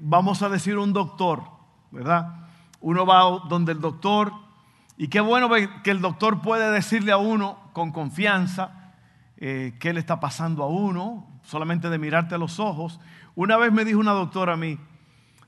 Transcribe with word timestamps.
vamos 0.00 0.42
a 0.42 0.48
decir, 0.48 0.76
un 0.78 0.92
doctor, 0.92 1.42
¿verdad? 1.90 2.48
Uno 2.80 3.06
va 3.06 3.42
donde 3.48 3.72
el 3.72 3.80
doctor 3.80 4.32
y 4.96 5.08
qué 5.08 5.20
bueno 5.20 5.48
que 5.82 5.90
el 5.90 6.00
doctor 6.00 6.42
puede 6.42 6.70
decirle 6.70 7.12
a 7.12 7.16
uno 7.16 7.58
con 7.72 7.92
confianza 7.92 8.92
eh, 9.36 9.76
qué 9.78 9.92
le 9.92 10.00
está 10.00 10.18
pasando 10.18 10.64
a 10.64 10.66
uno, 10.66 11.26
solamente 11.44 11.88
de 11.88 11.98
mirarte 11.98 12.34
a 12.34 12.38
los 12.38 12.58
ojos. 12.58 12.98
Una 13.36 13.56
vez 13.56 13.72
me 13.72 13.84
dijo 13.84 14.00
una 14.00 14.12
doctora 14.12 14.54
a 14.54 14.56
mí, 14.56 14.78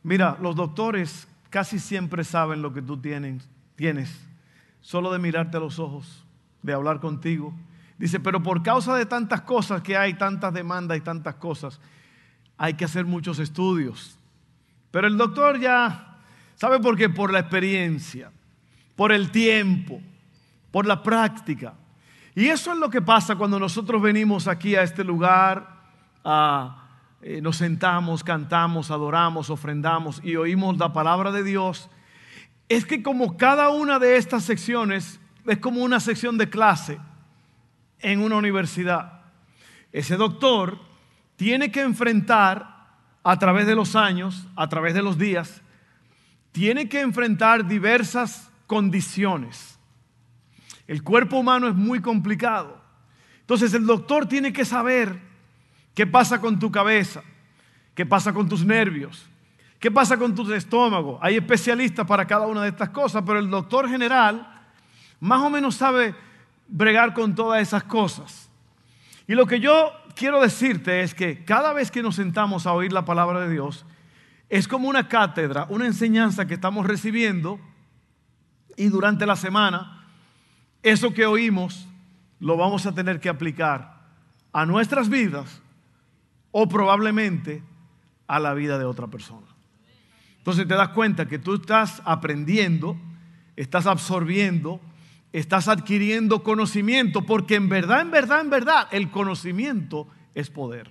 mira, 0.05 0.39
los 0.41 0.55
doctores 0.55 1.27
casi 1.51 1.81
siempre 1.81 2.23
saben 2.23 2.63
lo 2.63 2.73
que 2.73 2.83
tú 2.83 2.99
tienes, 2.99 3.49
tienes 3.75 4.29
solo 4.81 5.13
de 5.13 5.19
mirarte 5.19 5.57
a 5.57 5.61
los 5.61 5.81
ojos, 5.81 6.25
de 6.63 6.73
hablar 6.73 7.01
contigo. 7.01 7.53
Dice, 7.99 8.21
pero 8.21 8.43
por 8.43 8.63
causa 8.63 8.95
de 8.95 9.05
tantas 9.05 9.41
cosas 9.41 9.83
que 9.83 9.97
hay, 9.97 10.15
tantas 10.15 10.55
demandas 10.55 10.97
y 10.97 11.01
tantas 11.01 11.35
cosas, 11.35 11.81
hay 12.57 12.75
que 12.75 12.85
hacer 12.85 13.05
muchos 13.05 13.41
estudios. 13.41 14.20
Pero 14.91 15.07
el 15.07 15.17
doctor 15.17 15.59
ya, 15.59 16.19
¿sabe 16.57 16.81
por 16.81 16.97
qué? 16.97 17.09
Por 17.09 17.33
la 17.33 17.41
experiencia, 17.41 18.31
por 18.97 19.13
el 19.13 19.31
tiempo, 19.31 20.01
por 20.71 20.87
la 20.87 21.03
práctica. 21.03 21.75
Y 22.35 22.47
eso 22.47 22.73
es 22.73 22.79
lo 22.79 22.91
que 22.91 23.03
pasa 23.03 23.37
cuando 23.37 23.59
nosotros 23.59 24.01
venimos 24.01 24.49
aquí 24.49 24.77
a 24.77 24.83
este 24.83 25.05
lugar, 25.05 25.81
eh, 27.23 27.41
nos 27.41 27.57
sentamos, 27.57 28.25
cantamos, 28.25 28.91
adoramos, 28.91 29.51
ofrendamos 29.51 30.21
y 30.25 30.37
oímos 30.37 30.79
la 30.79 30.93
palabra 30.93 31.33
de 31.33 31.45
Dios. 31.45 31.91
Es 32.69 32.85
que 32.85 33.03
como 33.03 33.37
cada 33.37 33.71
una 33.71 33.99
de 33.99 34.17
estas 34.17 34.45
secciones 34.45 35.21
es 35.47 35.59
como 35.59 35.83
una 35.83 36.01
sección 36.01 36.39
de 36.39 36.49
clase 36.49 36.99
en 37.99 38.23
una 38.23 38.37
universidad. 38.37 39.23
Ese 39.93 40.17
doctor 40.17 40.79
tiene 41.37 41.73
que 41.73 41.81
enfrentar 41.81 42.70
a 43.23 43.39
través 43.39 43.67
de 43.67 43.75
los 43.75 43.97
años, 43.97 44.47
a 44.57 44.69
través 44.69 44.95
de 44.95 45.03
los 45.03 45.19
días, 45.19 45.63
tiene 46.53 46.89
que 46.89 47.01
enfrentar 47.01 47.67
diversas 47.67 48.51
condiciones. 48.67 49.79
El 50.87 51.03
cuerpo 51.03 51.39
humano 51.39 51.69
es 51.69 51.75
muy 51.75 52.01
complicado. 52.01 52.81
Entonces 53.41 53.75
el 53.75 53.87
doctor 53.87 54.27
tiene 54.27 54.53
que 54.53 54.65
saber 54.65 55.21
qué 55.95 56.07
pasa 56.07 56.41
con 56.41 56.59
tu 56.59 56.71
cabeza, 56.71 57.23
qué 57.95 58.07
pasa 58.07 58.33
con 58.33 58.49
tus 58.49 58.65
nervios, 58.65 59.29
qué 59.79 59.91
pasa 59.91 60.17
con 60.17 60.35
tu 60.35 60.53
estómago. 60.53 61.19
Hay 61.21 61.37
especialistas 61.37 62.07
para 62.07 62.27
cada 62.27 62.47
una 62.47 62.63
de 62.63 62.71
estas 62.71 62.91
cosas, 62.91 63.23
pero 63.27 63.39
el 63.39 63.51
doctor 63.51 63.89
general 63.89 64.61
más 65.21 65.43
o 65.43 65.51
menos 65.51 65.75
sabe 65.75 66.15
bregar 66.67 67.13
con 67.13 67.35
todas 67.35 67.61
esas 67.61 67.85
cosas. 67.85 68.49
Y 69.27 69.35
lo 69.35 69.47
que 69.47 69.61
yo 69.61 69.93
quiero 70.15 70.41
decirte 70.41 71.03
es 71.03 71.15
que 71.15 71.45
cada 71.45 71.73
vez 71.73 71.91
que 71.91 72.03
nos 72.03 72.17
sentamos 72.17 72.67
a 72.67 72.73
oír 72.73 72.93
la 72.93 73.05
palabra 73.05 73.41
de 73.41 73.51
Dios, 73.51 73.87
es 74.49 74.67
como 74.67 74.89
una 74.89 75.09
cátedra, 75.09 75.67
una 75.69 75.87
enseñanza 75.87 76.47
que 76.47 76.55
estamos 76.55 76.87
recibiendo 76.87 77.61
y 78.77 78.89
durante 78.89 79.27
la 79.27 79.37
semana, 79.37 80.07
eso 80.83 81.15
que 81.15 81.27
oímos 81.27 81.87
lo 82.41 82.57
vamos 82.57 82.87
a 82.87 82.95
tener 82.95 83.21
que 83.21 83.29
aplicar 83.29 84.01
a 84.53 84.67
nuestras 84.67 85.09
vidas 85.09 85.63
o 86.51 86.69
probablemente 86.69 87.63
a 88.27 88.41
la 88.41 88.55
vida 88.55 88.79
de 88.79 88.85
otra 88.85 89.07
persona. 89.07 89.47
Entonces 90.39 90.67
te 90.67 90.75
das 90.75 90.89
cuenta 90.89 91.29
que 91.29 91.39
tú 91.39 91.55
estás 91.55 92.03
aprendiendo, 92.05 92.97
estás 93.57 93.87
absorbiendo, 93.87 94.81
estás 95.33 95.69
adquiriendo 95.69 96.43
conocimiento, 96.43 97.23
porque 97.23 97.55
en 97.55 97.69
verdad, 97.69 98.01
en 98.01 98.11
verdad, 98.11 98.41
en 98.41 98.51
verdad, 98.51 98.89
el 98.91 99.11
conocimiento 99.11 100.09
es 100.35 100.51
poder. 100.51 100.91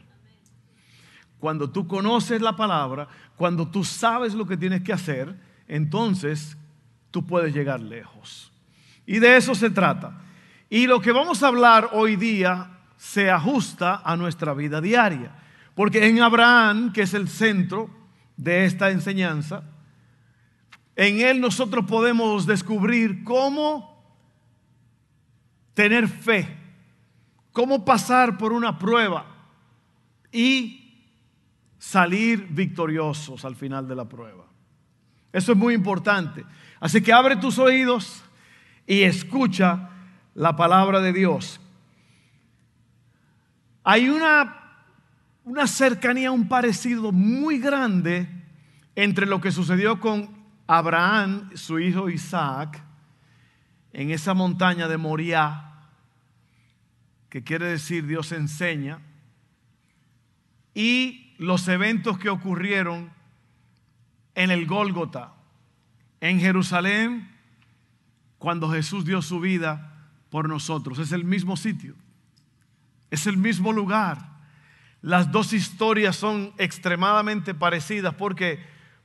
Cuando 1.40 1.70
tú 1.70 1.88
conoces 1.88 2.42
la 2.42 2.56
palabra, 2.56 3.08
cuando 3.36 3.68
tú 3.68 3.84
sabes 3.84 4.34
lo 4.34 4.46
que 4.46 4.58
tienes 4.58 4.82
que 4.82 4.94
hacer, 4.94 5.36
entonces 5.68 6.58
tú 7.12 7.26
puedes 7.26 7.54
llegar 7.54 7.80
lejos. 7.80 8.52
Y 9.06 9.20
de 9.20 9.38
eso 9.38 9.56
se 9.56 9.70
trata. 9.70 10.22
Y 10.70 10.86
lo 10.86 11.02
que 11.02 11.12
vamos 11.12 11.42
a 11.42 11.48
hablar 11.48 11.90
hoy 11.94 12.16
día 12.16 12.80
se 12.98 13.32
ajusta 13.32 14.02
a 14.04 14.16
nuestra 14.18 14.54
vida 14.54 14.82
diaria. 14.82 15.32
Porque 15.74 16.06
en 16.06 16.22
Abraham, 16.22 16.92
que 16.92 17.04
es 17.04 17.14
el 17.14 17.30
centro 17.30 17.90
de 18.36 18.66
esta 18.66 18.92
enseñanza, 18.92 19.64
en 20.96 21.22
él 21.22 21.40
nosotros 21.40 21.86
podemos 21.86 22.46
descubrir 22.46 23.24
cómo 23.24 23.99
tener 25.80 26.10
fe, 26.10 26.46
cómo 27.54 27.86
pasar 27.86 28.38
por 28.38 28.52
una 28.52 28.78
prueba 28.78 29.26
y 30.30 31.08
salir 31.78 32.48
victoriosos 32.50 33.46
al 33.46 33.56
final 33.56 33.88
de 33.88 33.96
la 33.96 34.04
prueba. 34.04 34.44
Eso 35.32 35.54
es 35.54 35.58
muy 35.58 35.74
importante. 35.74 36.44
Así 36.82 37.02
que 37.02 37.14
abre 37.14 37.38
tus 37.38 37.58
oídos 37.60 38.22
y 38.86 39.04
escucha 39.04 39.92
la 40.36 40.58
palabra 40.58 41.00
de 41.00 41.14
Dios. 41.14 41.62
Hay 43.86 44.10
una, 44.10 44.84
una 45.46 45.66
cercanía, 45.66 46.30
un 46.34 46.50
parecido 46.50 47.14
muy 47.14 47.58
grande 47.58 48.28
entre 48.98 49.26
lo 49.26 49.40
que 49.40 49.54
sucedió 49.54 50.02
con 50.02 50.30
Abraham, 50.68 51.52
su 51.54 51.80
hijo 51.80 52.10
Isaac, 52.10 52.84
en 53.94 54.12
esa 54.12 54.34
montaña 54.34 54.90
de 54.90 54.98
Moriah 54.98 55.69
que 57.30 57.44
quiere 57.44 57.66
decir 57.68 58.06
Dios 58.06 58.32
enseña, 58.32 59.00
y 60.74 61.36
los 61.38 61.68
eventos 61.68 62.18
que 62.18 62.30
ocurrieron 62.30 63.12
en 64.36 64.52
el 64.52 64.66
Gólgota, 64.66 65.34
en 66.22 66.40
Jerusalén, 66.40 67.30
cuando 68.38 68.70
Jesús 68.70 69.06
dio 69.06 69.22
su 69.22 69.40
vida 69.40 70.10
por 70.30 70.48
nosotros. 70.48 71.00
Es 71.00 71.12
el 71.12 71.24
mismo 71.24 71.58
sitio, 71.58 71.96
es 73.12 73.28
el 73.28 73.38
mismo 73.38 73.74
lugar. 73.74 74.30
Las 75.02 75.32
dos 75.32 75.54
historias 75.54 76.16
son 76.16 76.54
extremadamente 76.58 77.54
parecidas 77.54 78.14
porque 78.16 78.60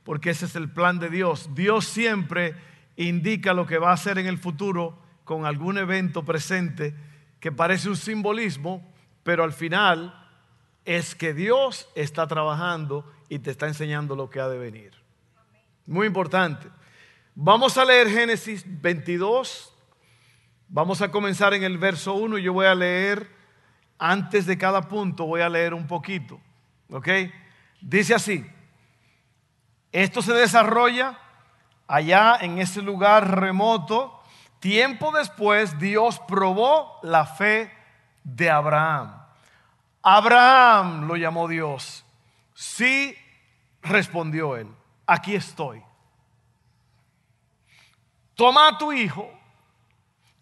porque 0.05 0.29
ese 0.29 0.45
es 0.45 0.55
el 0.55 0.69
plan 0.69 0.99
de 0.99 1.09
Dios. 1.09 1.49
Dios 1.55 1.85
siempre 1.85 2.55
indica 2.95 3.53
lo 3.53 3.65
que 3.65 3.79
va 3.79 3.89
a 3.89 3.95
hacer 3.95 4.19
en 4.19 4.27
el 4.27 4.37
futuro 4.37 5.01
con 5.25 5.45
algún 5.45 5.79
evento 5.79 6.23
presente 6.23 6.95
que 7.45 7.51
parece 7.51 7.89
un 7.89 7.95
simbolismo, 7.95 8.81
pero 9.21 9.43
al 9.43 9.53
final 9.53 10.27
es 10.83 11.13
que 11.13 11.31
Dios 11.31 11.87
está 11.93 12.25
trabajando 12.25 13.05
y 13.29 13.37
te 13.37 13.51
está 13.51 13.67
enseñando 13.67 14.15
lo 14.15 14.31
que 14.31 14.39
ha 14.39 14.47
de 14.47 14.57
venir. 14.57 14.93
Muy 15.85 16.07
importante. 16.07 16.67
Vamos 17.35 17.77
a 17.77 17.85
leer 17.85 18.09
Génesis 18.09 18.65
22. 18.65 19.71
Vamos 20.69 21.03
a 21.03 21.11
comenzar 21.11 21.53
en 21.53 21.63
el 21.63 21.77
verso 21.77 22.15
1 22.15 22.39
y 22.39 22.41
yo 22.41 22.53
voy 22.53 22.65
a 22.65 22.73
leer, 22.73 23.29
antes 23.99 24.47
de 24.47 24.57
cada 24.57 24.81
punto, 24.81 25.27
voy 25.27 25.41
a 25.41 25.49
leer 25.49 25.75
un 25.75 25.85
poquito. 25.85 26.41
¿Ok? 26.89 27.09
Dice 27.79 28.15
así, 28.15 28.43
esto 29.91 30.23
se 30.23 30.33
desarrolla 30.33 31.19
allá 31.85 32.39
en 32.41 32.57
ese 32.57 32.81
lugar 32.81 33.39
remoto 33.39 34.14
Tiempo 34.65 35.11
después 35.11 35.77
Dios 35.77 36.19
probó 36.27 36.97
la 37.03 37.27
fe 37.27 37.71
de 38.23 38.49
Abraham. 38.49 39.15
Abraham 40.01 41.05
lo 41.05 41.17
llamó 41.17 41.47
Dios. 41.47 42.03
Sí, 42.55 43.15
respondió 43.83 44.55
él, 44.57 44.67
aquí 45.05 45.35
estoy. 45.35 45.83
Toma 48.33 48.69
a 48.69 48.77
tu 48.79 48.91
hijo, 48.91 49.29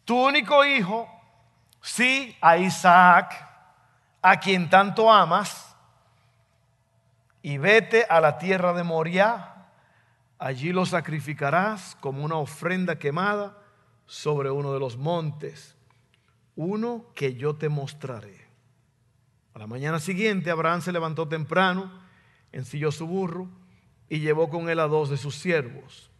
tu 0.05 0.17
único 0.25 0.63
hijo, 0.63 1.05
sí, 1.81 2.37
a 2.39 2.55
Isaac, 2.55 3.45
a 4.21 4.39
quien 4.39 4.69
tanto 4.69 5.11
amas, 5.11 5.75
y 7.41 7.57
vete 7.57 8.05
a 8.09 8.21
la 8.21 8.37
tierra 8.37 8.71
de 8.71 8.83
Moriah. 8.83 9.65
Allí 10.39 10.71
lo 10.71 10.85
sacrificarás 10.85 11.97
como 11.99 12.23
una 12.23 12.35
ofrenda 12.35 12.97
quemada 12.97 13.57
sobre 14.13 14.51
uno 14.51 14.71
de 14.71 14.79
los 14.79 14.95
montes, 14.95 15.75
uno 16.55 17.07
que 17.15 17.33
yo 17.33 17.55
te 17.55 17.67
mostraré. 17.67 18.45
A 19.55 19.59
la 19.59 19.65
mañana 19.65 19.99
siguiente 19.99 20.51
Abraham 20.51 20.83
se 20.83 20.91
levantó 20.91 21.27
temprano, 21.27 21.91
ensilló 22.51 22.91
su 22.91 23.07
burro 23.07 23.49
y 24.09 24.19
llevó 24.19 24.51
con 24.51 24.69
él 24.69 24.79
a 24.79 24.87
dos 24.87 25.09
de 25.09 25.17
sus 25.17 25.33
siervos, 25.33 26.11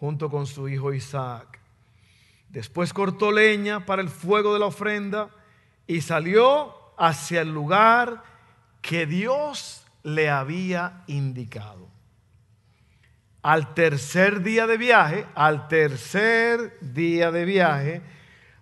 junto 0.00 0.30
con 0.30 0.46
su 0.46 0.70
hijo 0.70 0.94
Isaac. 0.94 1.60
Después 2.48 2.94
cortó 2.94 3.30
leña 3.30 3.84
para 3.84 4.00
el 4.00 4.08
fuego 4.08 4.54
de 4.54 4.60
la 4.60 4.66
ofrenda 4.66 5.28
y 5.86 6.00
salió 6.00 6.74
hacia 6.96 7.42
el 7.42 7.52
lugar 7.52 8.24
que 8.80 9.04
Dios 9.04 9.84
le 10.02 10.30
había 10.30 11.04
indicado. 11.08 11.88
Al 13.44 13.74
tercer 13.74 14.42
día 14.42 14.66
de 14.66 14.78
viaje, 14.78 15.26
al 15.34 15.68
tercer 15.68 16.78
día 16.80 17.30
de 17.30 17.44
viaje, 17.44 18.00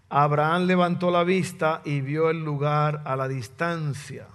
Abraham 0.09 0.65
levantó 0.65 1.13
la 1.13 1.23
vista 1.23 1.83
y 1.85 2.01
vio 2.01 2.31
el 2.31 2.45
lugar 2.45 3.01
a 3.05 3.15
la 3.15 3.29
distancia. 3.29 4.27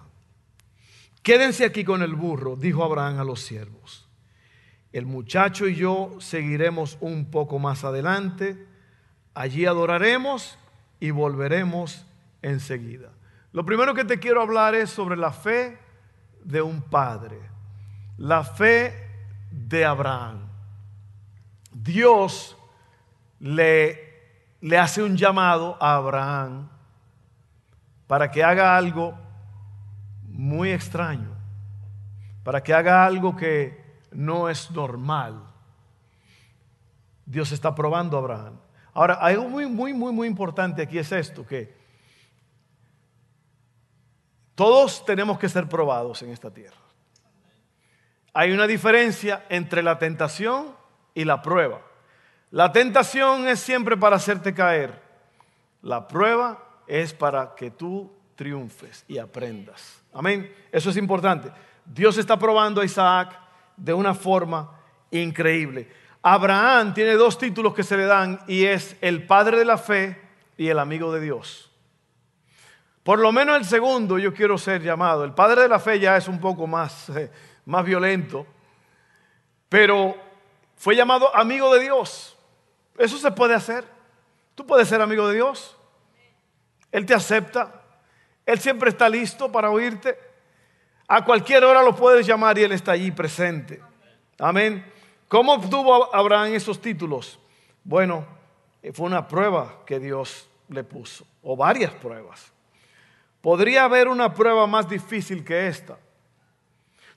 Quédense 1.22 1.66
aquí 1.66 1.84
con 1.84 2.02
el 2.02 2.16
burro, 2.16 2.56
dijo 2.56 2.86
Abraham 2.86 3.20
a 3.20 3.26
los 3.26 3.42
siervos. 3.42 4.08
El 4.94 5.06
muchacho 5.06 5.68
y 5.68 5.76
yo 5.76 6.16
seguiremos 6.20 6.98
un 7.02 7.26
poco 7.30 7.60
más 7.60 7.84
adelante. 7.84 8.66
Allí 9.34 9.66
adoraremos 9.66 10.58
y 11.02 11.12
volveremos 11.12 12.06
enseguida. 12.42 13.12
Lo 13.52 13.66
primero 13.66 13.94
que 13.94 14.06
te 14.06 14.18
quiero 14.18 14.42
hablar 14.42 14.76
es 14.76 14.92
sobre 14.92 15.18
la 15.18 15.34
fe 15.34 15.78
de 16.46 16.62
un 16.62 16.84
padre, 16.84 17.38
la 18.18 18.46
fe 18.46 19.06
de 19.65 19.86
Abraham. 19.86 20.48
Dios 21.71 22.56
le, 23.39 24.56
le 24.62 24.77
hace 24.77 25.01
un 25.01 25.18
llamado 25.18 25.77
a 25.80 25.95
Abraham 25.95 26.69
para 28.07 28.31
que 28.31 28.44
haga 28.44 28.77
algo 28.77 29.18
muy 30.24 30.71
extraño, 30.71 31.36
para 32.44 32.62
que 32.63 32.74
haga 32.74 33.06
algo 33.06 33.36
que 33.36 33.86
no 34.12 34.50
es 34.50 34.71
normal. 34.71 35.44
Dios 37.25 37.51
está 37.51 37.75
probando 37.75 38.15
a 38.15 38.19
Abraham. 38.19 38.60
Ahora, 38.94 39.15
algo 39.15 39.50
muy, 39.50 39.65
muy, 39.65 39.94
muy, 39.94 40.13
muy 40.13 40.27
importante 40.27 40.81
aquí 40.81 40.98
es 40.98 41.12
esto, 41.12 41.45
que 41.45 41.75
todos 44.56 45.06
tenemos 45.06 45.38
que 45.38 45.50
ser 45.50 45.68
probados 45.68 46.21
en 46.24 46.31
esta 46.31 46.50
tierra. 46.50 46.87
Hay 48.39 48.51
una 48.51 48.68
diferencia 48.68 49.45
entre 49.50 49.81
la 49.81 49.98
tentación 49.98 50.68
y 51.16 51.25
la 51.25 51.42
prueba. 51.42 51.81
La 52.51 52.72
tentación 52.72 53.48
es 53.48 53.60
siempre 53.60 53.98
para 53.98 54.18
hacerte 54.18 54.54
caer. 54.54 55.01
La 55.81 56.07
prueba 56.07 56.63
es 56.86 57.13
para 57.13 57.56
que 57.56 57.72
tú 57.72 58.13
triunfes 58.36 59.04
y 59.07 59.18
aprendas. 59.18 60.04
Amén. 60.13 60.54
Eso 60.72 60.92
es 60.92 60.98
importante. 60.98 61.50
Dios 61.84 62.19
está 62.19 62.38
probando 62.38 62.81
a 62.81 62.86
Isaac 62.86 63.36
de 63.75 63.94
una 63.94 64.13
forma 64.13 64.72
increíble. 65.10 65.92
Abraham 66.22 66.94
tiene 66.94 67.13
dos 67.13 67.39
títulos 67.39 67.74
que 67.74 67.81
se 67.81 67.98
le 67.98 68.06
dan 68.06 68.42
y 68.45 68.66
es 68.66 68.98
el 69.01 69.25
padre 69.25 69.57
de 69.57 69.66
la 69.66 69.80
fe 69.80 70.22
y 70.57 70.68
el 70.68 70.78
amigo 70.78 71.12
de 71.12 71.22
Dios. 71.22 71.72
Por 73.01 73.18
lo 73.18 73.31
menos 73.31 73.57
el 73.57 73.66
segundo 73.66 74.19
yo 74.19 74.31
quiero 74.31 74.60
ser 74.60 74.84
llamado. 74.84 75.24
El 75.24 75.34
padre 75.34 75.63
de 75.63 75.69
la 75.69 75.80
fe 75.80 76.00
ya 76.00 76.18
es 76.18 76.28
un 76.28 76.39
poco 76.39 76.68
más, 76.68 77.10
eh, 77.10 77.31
más 77.68 77.86
violento, 77.86 78.48
pero 79.69 80.16
fue 80.78 80.96
llamado 80.96 81.36
amigo 81.36 81.74
de 81.74 81.81
Dios. 81.81 82.38
Eso 82.98 83.18
se 83.18 83.30
puede 83.31 83.54
hacer. 83.54 83.84
Tú 84.56 84.66
puedes 84.66 84.88
ser 84.88 85.02
amigo 85.02 85.28
de 85.28 85.36
Dios. 85.36 85.78
Él 86.92 87.06
te 87.06 87.14
acepta. 87.14 87.84
Él 88.46 88.60
siempre 88.60 88.90
está 88.90 89.10
listo 89.10 89.52
para 89.52 89.69
oírte. 89.69 90.18
A 91.10 91.25
cualquier 91.25 91.66
hora 91.66 91.84
lo 91.84 91.94
puedes 91.94 92.25
llamar 92.25 92.58
y 92.58 92.64
Él 92.64 92.72
está 92.72 92.94
allí 92.94 93.12
presente. 93.12 93.81
Amén. 94.40 94.86
¿Cómo 95.28 95.54
obtuvo 95.54 96.16
Abraham 96.16 96.54
esos 96.54 96.81
títulos? 96.81 97.38
Bueno, 97.84 98.25
fue 98.94 99.06
una 99.06 99.28
prueba 99.28 99.84
que 99.86 100.00
Dios 100.00 100.50
le 100.70 100.86
puso, 100.86 101.28
o 101.44 101.58
varias 101.58 101.94
pruebas. 101.94 102.52
Podría 103.42 103.84
haber 103.84 104.08
una 104.08 104.34
prueba 104.34 104.66
más 104.68 104.88
difícil 104.90 105.44
que 105.44 105.68
esta. 105.68 105.98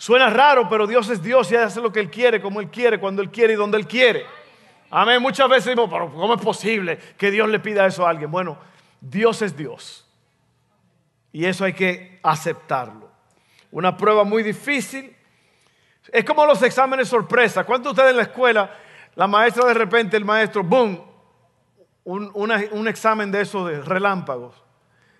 Suena 0.00 0.30
raro, 0.30 0.66
pero 0.66 0.86
Dios 0.86 1.10
es 1.10 1.22
Dios 1.22 1.52
y 1.52 1.56
hace 1.56 1.78
lo 1.78 1.92
que 1.92 2.00
Él 2.00 2.08
quiere, 2.08 2.40
como 2.40 2.62
Él 2.62 2.70
quiere, 2.70 2.98
cuando 2.98 3.20
Él 3.20 3.30
quiere 3.30 3.52
y 3.52 3.56
donde 3.56 3.76
Él 3.76 3.86
quiere. 3.86 4.24
Amén. 4.88 5.20
Muchas 5.20 5.46
veces 5.46 5.66
decimos, 5.66 5.90
pero 5.92 6.10
¿cómo 6.10 6.36
es 6.36 6.40
posible 6.40 6.96
que 7.18 7.30
Dios 7.30 7.46
le 7.50 7.60
pida 7.60 7.84
eso 7.84 8.06
a 8.06 8.08
alguien? 8.08 8.30
Bueno, 8.30 8.56
Dios 8.98 9.42
es 9.42 9.54
Dios. 9.54 10.08
Y 11.32 11.44
eso 11.44 11.66
hay 11.66 11.74
que 11.74 12.18
aceptarlo. 12.22 13.10
Una 13.70 13.94
prueba 13.94 14.24
muy 14.24 14.42
difícil. 14.42 15.14
Es 16.10 16.24
como 16.24 16.46
los 16.46 16.62
exámenes 16.62 17.06
sorpresa. 17.06 17.64
¿Cuántos 17.64 17.94
de 17.94 18.00
ustedes 18.00 18.12
en 18.12 18.16
la 18.16 18.22
escuela, 18.22 18.70
la 19.16 19.26
maestra 19.26 19.66
de 19.66 19.74
repente, 19.74 20.16
el 20.16 20.24
maestro, 20.24 20.64
boom, 20.64 20.98
un, 22.04 22.32
un 22.34 22.88
examen 22.88 23.30
de 23.30 23.42
esos 23.42 23.68
de 23.68 23.82
relámpagos? 23.82 24.54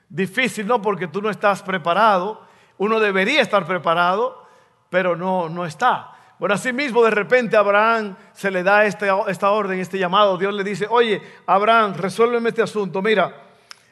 Difícil, 0.09 0.67
¿no? 0.67 0.81
Porque 0.81 1.06
tú 1.06 1.21
no 1.21 1.29
estás 1.29 1.62
preparado. 1.62 2.49
Uno 2.79 2.99
debería 2.99 3.43
estar 3.43 3.67
preparado, 3.67 4.49
pero 4.90 5.16
no, 5.16 5.48
no 5.48 5.64
está. 5.64 6.12
Bueno, 6.38 6.54
así 6.54 6.72
mismo 6.72 7.02
de 7.04 7.10
repente 7.10 7.56
Abraham 7.56 8.16
se 8.32 8.50
le 8.50 8.62
da 8.62 8.84
este, 8.84 9.08
esta 9.28 9.50
orden, 9.50 9.78
este 9.78 9.98
llamado. 9.98 10.37
Dios 10.37 10.52
le 10.52 10.64
dice, 10.64 10.87
oye, 10.88 11.22
Abraham, 11.46 11.94
resuélveme 11.96 12.48
este 12.48 12.62
asunto. 12.62 13.00
Mira, 13.00 13.44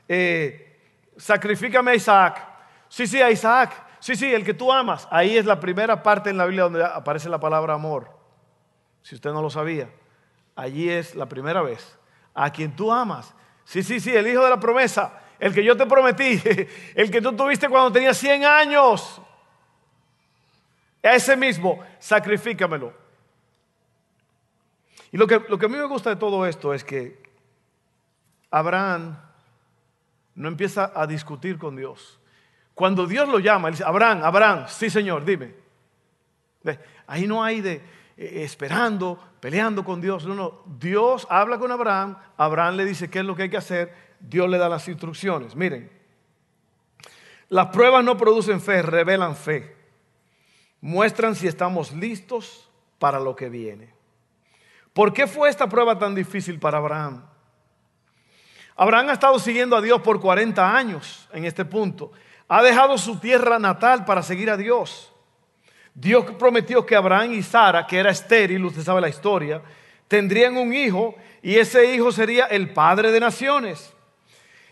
eh, 0.09 0.81
sacrifícame 1.17 1.93
a 1.93 1.95
Isaac. 1.95 2.43
Sí, 2.89 3.07
sí, 3.07 3.21
a 3.21 3.31
Isaac. 3.31 3.73
Sí, 4.01 4.17
sí, 4.17 4.33
el 4.33 4.45
que 4.45 4.55
tú 4.55 4.73
amas. 4.73 5.07
Ahí 5.11 5.37
es 5.37 5.45
la 5.45 5.61
primera 5.61 6.03
parte 6.03 6.31
en 6.31 6.39
la 6.39 6.47
Biblia 6.47 6.65
donde 6.65 6.85
aparece 6.85 7.29
la 7.29 7.39
palabra 7.39 7.75
amor. 7.75 8.11
Si 9.03 9.15
usted 9.15 9.31
no 9.31 9.43
lo 9.43 9.51
sabía. 9.51 9.91
Allí 10.57 10.89
es 10.89 11.15
la 11.15 11.27
primera 11.27 11.63
vez. 11.63 11.99
A 12.35 12.51
quien 12.51 12.75
tú 12.75 12.91
amas. 12.91 13.35
Sí, 13.65 13.83
sí, 13.83 14.01
sí, 14.01 14.17
el 14.17 14.27
hijo 14.27 14.43
de 14.43 14.51
la 14.51 14.59
promesa. 14.59 15.21
El 15.39 15.53
que 15.53 15.63
yo 15.63 15.77
te 15.77 15.85
prometí. 15.85 16.41
El 16.95 17.11
que 17.11 17.21
tú 17.21 17.37
tuviste 17.37 17.69
cuando 17.69 17.93
tenías 17.93 18.17
100 18.17 18.45
años. 18.45 19.21
Ese 21.03 21.37
mismo, 21.37 21.81
sacrifícamelo. 21.99 22.93
Y 25.11 25.17
lo 25.17 25.27
que, 25.27 25.41
lo 25.49 25.59
que 25.59 25.67
a 25.67 25.69
mí 25.69 25.77
me 25.77 25.85
gusta 25.85 26.11
de 26.11 26.17
todo 26.17 26.45
esto 26.47 26.75
es 26.75 26.85
que 26.85 27.23
Abraham 28.51 29.19
no 30.35 30.49
empieza 30.49 30.93
a 30.95 31.07
discutir 31.07 31.59
con 31.59 31.77
Dios. 31.77 32.19
Cuando 32.75 33.07
Dios 33.07 33.29
lo 33.29 33.39
llama, 33.39 33.69
él 33.69 33.75
dice, 33.75 33.85
Abraham, 33.85 34.23
Abraham, 34.23 34.65
sí 34.69 34.91
Señor, 34.91 35.25
dime. 35.25 35.55
Ahí 37.07 37.27
no 37.27 37.43
hay 37.43 37.61
de 37.61 37.83
eh, 38.17 38.43
esperando, 38.43 39.19
peleando 39.41 39.85
con 39.85 40.01
Dios. 40.01 40.27
No, 40.27 40.35
no. 40.35 40.63
Dios 40.79 41.27
habla 41.31 41.59
con 41.59 41.73
Abraham, 41.73 42.17
Abraham 42.37 42.77
le 42.77 42.85
dice 42.85 43.09
qué 43.09 43.21
es 43.21 43.25
lo 43.25 43.35
que 43.35 43.45
hay 43.45 43.51
que 43.51 43.57
hacer, 43.57 43.95
Dios 44.21 44.49
le 44.49 44.59
da 44.59 44.69
las 44.69 44.87
instrucciones. 44.89 45.57
Miren, 45.57 45.91
las 47.49 47.69
pruebas 47.69 48.05
no 48.05 48.17
producen 48.17 48.61
fe, 48.61 48.83
revelan 48.83 49.35
fe. 49.35 49.78
Muestran 50.81 51.35
si 51.35 51.47
estamos 51.47 51.93
listos 51.93 52.69
para 52.99 53.19
lo 53.19 53.35
que 53.35 53.49
viene. 53.49 53.93
¿Por 54.93 55.13
qué 55.13 55.27
fue 55.27 55.49
esta 55.49 55.69
prueba 55.69 55.99
tan 55.99 56.15
difícil 56.15 56.59
para 56.59 56.79
Abraham? 56.79 57.25
Abraham 58.77 59.09
ha 59.09 59.13
estado 59.15 59.39
siguiendo 59.39 59.77
a 59.77 59.81
Dios 59.81 60.01
por 60.03 60.21
40 60.21 60.77
años 60.77 61.29
en 61.33 61.45
este 61.45 61.65
punto. 61.65 62.13
Ha 62.47 62.63
dejado 62.63 62.97
su 62.97 63.19
tierra 63.19 63.59
natal 63.59 64.05
para 64.05 64.23
seguir 64.23 64.51
a 64.51 64.57
Dios. 64.57 65.13
Dios 65.95 66.25
prometió 66.39 66.87
que 66.87 66.95
Abraham 66.95 67.33
y 67.33 67.43
Sara, 67.43 67.85
que 67.87 67.99
era 67.99 68.11
estéril, 68.11 68.65
usted 68.65 68.83
sabe 68.83 69.01
la 69.01 69.09
historia, 69.09 69.61
tendrían 70.07 70.57
un 70.57 70.73
hijo 70.73 71.17
y 71.43 71.57
ese 71.57 71.93
hijo 71.93 72.13
sería 72.13 72.47
el 72.47 72.73
padre 72.73 73.11
de 73.11 73.19
naciones. 73.19 73.93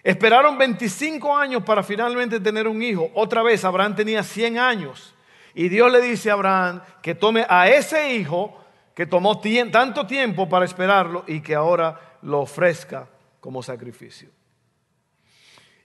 Esperaron 0.05 0.57
25 0.57 1.37
años 1.37 1.65
para 1.65 1.83
finalmente 1.83 2.39
tener 2.39 2.69
un 2.69 2.81
hijo. 2.81 3.11
Otra 3.13 3.43
vez, 3.43 3.65
Abraham 3.65 3.97
tenía 3.97 4.23
100 4.23 4.57
años. 4.57 5.16
Y 5.59 5.71
Dios 5.71 5.91
le 5.91 6.03
dice 6.03 6.31
a 6.31 6.35
Abraham 6.35 6.83
que 7.01 7.15
tome 7.15 7.47
a 7.49 7.67
ese 7.67 8.15
hijo 8.15 8.63
que 8.95 9.07
tomó 9.07 9.41
tanto 9.73 10.07
tiempo 10.07 10.47
para 10.51 10.67
esperarlo 10.67 11.25
y 11.27 11.41
que 11.41 11.55
ahora 11.55 12.19
lo 12.21 12.41
ofrezca 12.41 13.09
como 13.41 13.63
sacrificio. 13.63 14.29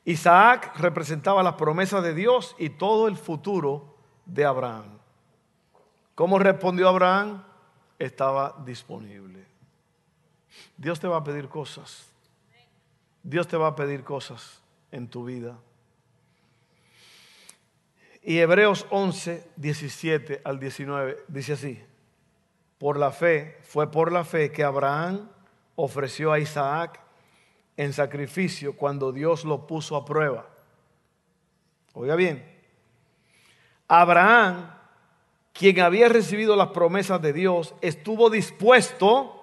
Isaac 0.03 0.73
representaba 0.77 1.41
las 1.41 1.53
promesas 1.53 2.03
de 2.03 2.13
Dios 2.13 2.53
y 2.59 2.71
todo 2.71 3.07
el 3.07 3.15
futuro 3.15 3.95
de 4.25 4.43
Abraham. 4.43 4.99
¿Cómo 6.15 6.37
respondió 6.37 6.89
Abraham? 6.89 7.41
Estaba 7.97 8.61
disponible. 8.65 9.45
Dios 10.75 10.99
te 10.99 11.07
va 11.07 11.15
a 11.15 11.23
pedir 11.23 11.47
cosas. 11.47 12.11
Dios 13.23 13.47
te 13.47 13.55
va 13.55 13.67
a 13.67 13.75
pedir 13.77 14.03
cosas 14.03 14.61
en 14.91 15.07
tu 15.07 15.23
vida. 15.23 15.57
Y 18.21 18.39
Hebreos 18.39 18.85
11, 18.89 19.51
17 19.55 20.41
al 20.43 20.59
19 20.59 21.25
dice 21.27 21.53
así, 21.53 21.83
por 22.77 22.97
la 22.97 23.11
fe, 23.11 23.57
fue 23.61 23.89
por 23.89 24.11
la 24.11 24.23
fe 24.23 24.51
que 24.51 24.63
Abraham 24.63 25.29
ofreció 25.75 26.31
a 26.31 26.39
Isaac 26.39 26.99
en 27.77 27.93
sacrificio 27.93 28.75
cuando 28.75 29.11
Dios 29.11 29.43
lo 29.45 29.65
puso 29.65 29.95
a 29.95 30.05
prueba. 30.05 30.47
Oiga 31.93 32.15
bien, 32.15 32.45
Abraham 33.87 34.81
quien 35.53 35.79
había 35.81 36.09
recibido 36.09 36.55
las 36.55 36.69
promesas 36.69 37.21
de 37.21 37.33
Dios, 37.33 37.75
estuvo 37.81 38.29
dispuesto 38.29 39.37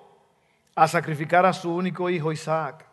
a 0.74 0.88
sacrificar 0.88 1.44
a 1.44 1.52
su 1.52 1.74
único 1.74 2.08
hijo 2.10 2.32
Isaac. 2.32 2.86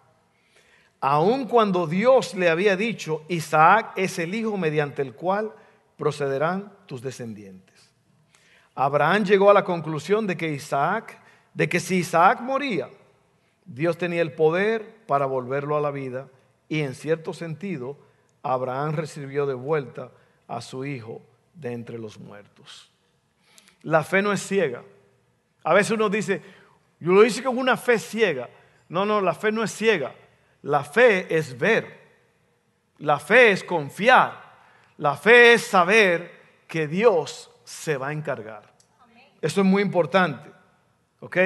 Aun 1.00 1.46
cuando 1.46 1.88
Dios 1.88 2.34
le 2.34 2.50
había 2.50 2.75
dicho, 2.75 3.24
Isaac 3.27 3.94
es 3.96 4.20
el 4.20 4.36
hijo 4.36 4.58
mediante 4.58 5.01
el 5.01 5.13
cual 5.13 5.54
procederán 5.97 6.71
tus 6.85 7.01
descendientes. 7.01 7.91
Abraham 8.73 9.23
llegó 9.23 9.49
a 9.49 9.53
la 9.53 9.63
conclusión 9.63 10.27
de 10.27 10.35
que 10.35 10.51
Isaac, 10.51 11.19
de 11.53 11.69
que 11.69 11.79
si 11.79 11.97
Isaac 11.97 12.41
moría, 12.41 12.89
Dios 13.65 13.97
tenía 13.97 14.21
el 14.21 14.33
poder 14.33 15.05
para 15.07 15.25
volverlo 15.25 15.77
a 15.77 15.81
la 15.81 15.91
vida 15.91 16.27
y 16.67 16.81
en 16.81 16.93
cierto 16.93 17.33
sentido 17.33 17.97
Abraham 18.43 18.93
recibió 18.93 19.45
de 19.45 19.53
vuelta 19.53 20.11
a 20.47 20.61
su 20.61 20.85
hijo 20.85 21.21
de 21.53 21.71
entre 21.71 21.97
los 21.97 22.19
muertos. 22.19 22.91
La 23.83 24.03
fe 24.03 24.21
no 24.21 24.31
es 24.31 24.45
ciega. 24.45 24.83
A 25.63 25.73
veces 25.73 25.91
uno 25.91 26.09
dice, 26.09 26.41
yo 26.99 27.11
lo 27.13 27.25
hice 27.25 27.43
con 27.43 27.57
una 27.57 27.77
fe 27.77 27.97
ciega. 27.97 28.49
No, 28.89 29.05
no, 29.05 29.21
la 29.21 29.33
fe 29.33 29.51
no 29.51 29.63
es 29.63 29.71
ciega. 29.71 30.13
La 30.61 30.83
fe 30.83 31.35
es 31.35 31.57
ver. 31.57 32.01
La 32.99 33.19
fe 33.19 33.51
es 33.51 33.63
confiar. 33.63 34.44
La 34.97 35.15
fe 35.15 35.53
es 35.53 35.65
saber 35.65 36.31
que 36.67 36.87
Dios 36.87 37.51
se 37.63 37.97
va 37.97 38.09
a 38.09 38.13
encargar. 38.13 38.73
Eso 39.41 39.61
es 39.61 39.67
muy 39.67 39.81
importante. 39.81 40.49
¿Ok? 41.19 41.37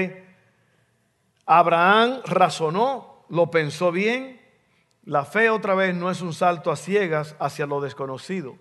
Abraham 1.46 2.22
razonó, 2.26 3.26
lo 3.30 3.50
pensó 3.50 3.92
bien. 3.92 4.40
La 5.06 5.26
fe 5.26 5.50
otra 5.50 5.74
vez 5.74 5.96
no 5.96 6.12
es 6.12 6.22
un 6.22 6.34
salto 6.34 6.72
a 6.72 6.76
ciegas 6.76 7.36
hacia 7.40 7.66
lo 7.66 7.82
desconocido. 7.82 8.58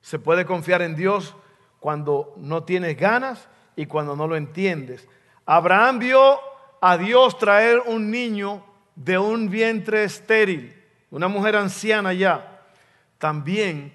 Se 0.00 0.18
puede 0.18 0.46
confiar 0.46 0.82
en 0.82 0.96
Dios 0.96 1.34
cuando 1.80 2.32
no 2.36 2.64
tienes 2.64 2.96
ganas 2.96 3.48
y 3.76 3.86
cuando 3.86 4.16
no 4.16 4.26
lo 4.26 4.36
entiendes. 4.36 5.06
Abraham 5.44 5.98
vio 5.98 6.38
a 6.80 6.96
Dios 6.96 7.36
traer 7.38 7.82
un 7.86 8.10
niño 8.10 8.64
de 8.94 9.18
un 9.18 9.50
vientre 9.50 10.04
estéril, 10.04 10.74
una 11.10 11.28
mujer 11.28 11.56
anciana 11.56 12.12
ya. 12.12 12.62
También 13.18 13.92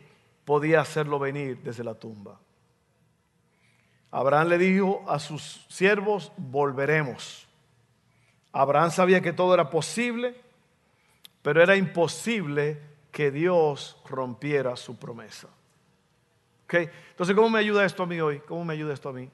podía 0.50 0.82
hacerlo 0.82 1.20
venir 1.20 1.62
desde 1.62 1.84
la 1.84 1.94
tumba. 1.94 2.40
Abraham 4.10 4.48
le 4.48 4.58
dijo 4.58 5.06
a 5.08 5.20
sus 5.20 5.64
siervos, 5.70 6.32
volveremos. 6.38 7.48
Abraham 8.52 8.90
sabía 8.90 9.22
que 9.22 9.32
todo 9.32 9.54
era 9.54 9.70
posible, 9.70 10.42
pero 11.44 11.62
era 11.62 11.76
imposible 11.76 12.82
que 13.12 13.30
Dios 13.30 14.02
rompiera 14.10 14.76
su 14.76 14.98
promesa. 14.98 15.50
Entonces, 16.68 17.36
¿cómo 17.36 17.52
me 17.52 17.60
ayuda 17.60 17.86
esto 17.86 18.02
a 18.02 18.08
mí 18.08 18.20
hoy? 18.20 18.40
¿Cómo 18.40 18.66
me 18.66 18.74
ayuda 18.74 18.96
esto 18.96 19.10
a 19.10 19.14
mí? 19.14 19.30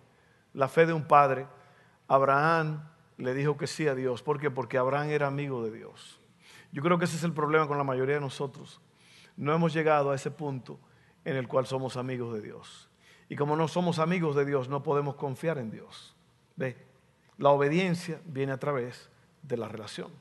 La 0.54 0.68
fe 0.68 0.86
de 0.86 0.92
un 0.92 1.08
padre. 1.08 1.48
Abraham 2.10 2.90
le 3.16 3.34
dijo 3.34 3.56
que 3.56 3.68
sí 3.68 3.88
a 3.88 3.96
Dios. 3.96 4.22
¿Por 4.22 4.38
qué? 4.38 4.52
Porque 4.52 4.78
Abraham 4.78 5.12
era 5.12 5.28
amigo 5.28 5.64
de 5.64 5.72
Dios. 5.72 6.20
Yo 6.74 6.82
creo 6.84 7.00
que 7.00 7.06
ese 7.06 7.16
es 7.16 7.24
el 7.24 7.32
problema 7.32 7.70
con 7.70 7.78
la 7.78 7.86
mayoría 7.86 8.16
de 8.16 8.22
nosotros. 8.22 8.82
No 9.38 9.54
hemos 9.54 9.72
llegado 9.72 10.12
a 10.12 10.16
ese 10.16 10.30
punto 10.30 10.78
en 11.26 11.36
el 11.36 11.48
cual 11.48 11.66
somos 11.66 11.98
amigos 11.98 12.34
de 12.34 12.42
Dios. 12.42 12.88
Y 13.28 13.36
como 13.36 13.56
no 13.56 13.68
somos 13.68 14.00
amigos 14.00 14.36
de 14.36 14.46
Dios, 14.46 14.70
no 14.70 14.84
podemos 14.84 15.16
confiar 15.16 15.58
en 15.58 15.72
Dios. 15.72 16.16
¿Ve? 16.56 16.78
La 17.38 17.50
obediencia 17.50 18.22
viene 18.26 18.54
a 18.54 18.58
través 18.58 19.10
de 19.42 19.58
la 19.58 19.68
relación. 19.68 20.12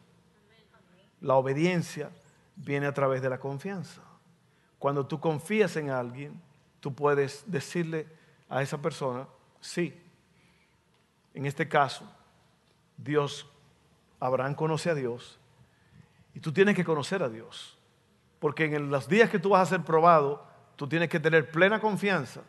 La 1.20 1.34
obediencia 1.34 2.10
viene 2.56 2.86
a 2.86 2.94
través 2.94 3.22
de 3.22 3.28
la 3.30 3.38
confianza. 3.38 4.02
Cuando 4.78 5.06
tú 5.06 5.20
confías 5.20 5.76
en 5.76 5.90
alguien, 5.90 6.40
tú 6.80 6.94
puedes 6.94 7.44
decirle 7.46 8.06
a 8.48 8.62
esa 8.62 8.78
persona, 8.78 9.26
sí, 9.60 9.98
en 11.34 11.46
este 11.46 11.68
caso, 11.68 12.10
Dios, 12.96 13.46
Abraham 14.20 14.54
conoce 14.54 14.90
a 14.90 14.94
Dios 14.94 15.38
y 16.34 16.40
tú 16.40 16.52
tienes 16.52 16.76
que 16.76 16.84
conocer 16.84 17.22
a 17.22 17.28
Dios. 17.28 17.78
Porque 18.38 18.64
en 18.64 18.90
los 18.90 19.08
días 19.08 19.30
que 19.30 19.38
tú 19.38 19.50
vas 19.50 19.62
a 19.62 19.76
ser 19.76 19.84
probado, 19.84 20.46
tú 20.76 20.88
tienes 20.88 21.08
que 21.08 21.20
tener 21.20 21.50
plena 21.50 21.80
confianza, 21.80 22.42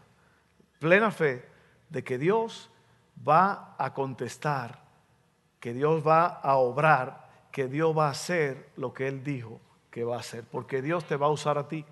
plena 0.80 1.12
fe 1.12 1.48
de 1.90 2.04
que 2.04 2.18
Dios 2.18 2.70
va 3.28 3.76
a 3.78 3.94
contestar, 3.94 4.84
que 5.60 5.74
Dios 5.74 6.06
va 6.06 6.28
a 6.28 6.56
obrar, 6.58 7.30
que 7.52 7.68
Dios 7.68 7.98
va 7.98 8.08
a 8.08 8.12
hacer 8.12 8.70
lo 8.76 8.94
que 8.94 9.08
Él 9.08 9.24
dijo 9.24 9.62
que 9.90 10.04
va 10.04 10.18
a 10.18 10.20
hacer. 10.20 10.44
Porque 10.44 10.82
Dios 10.82 11.06
te 11.06 11.16
va 11.16 11.28
a 11.28 11.32
usar 11.32 11.58
a 11.58 11.68
ti 11.68 11.86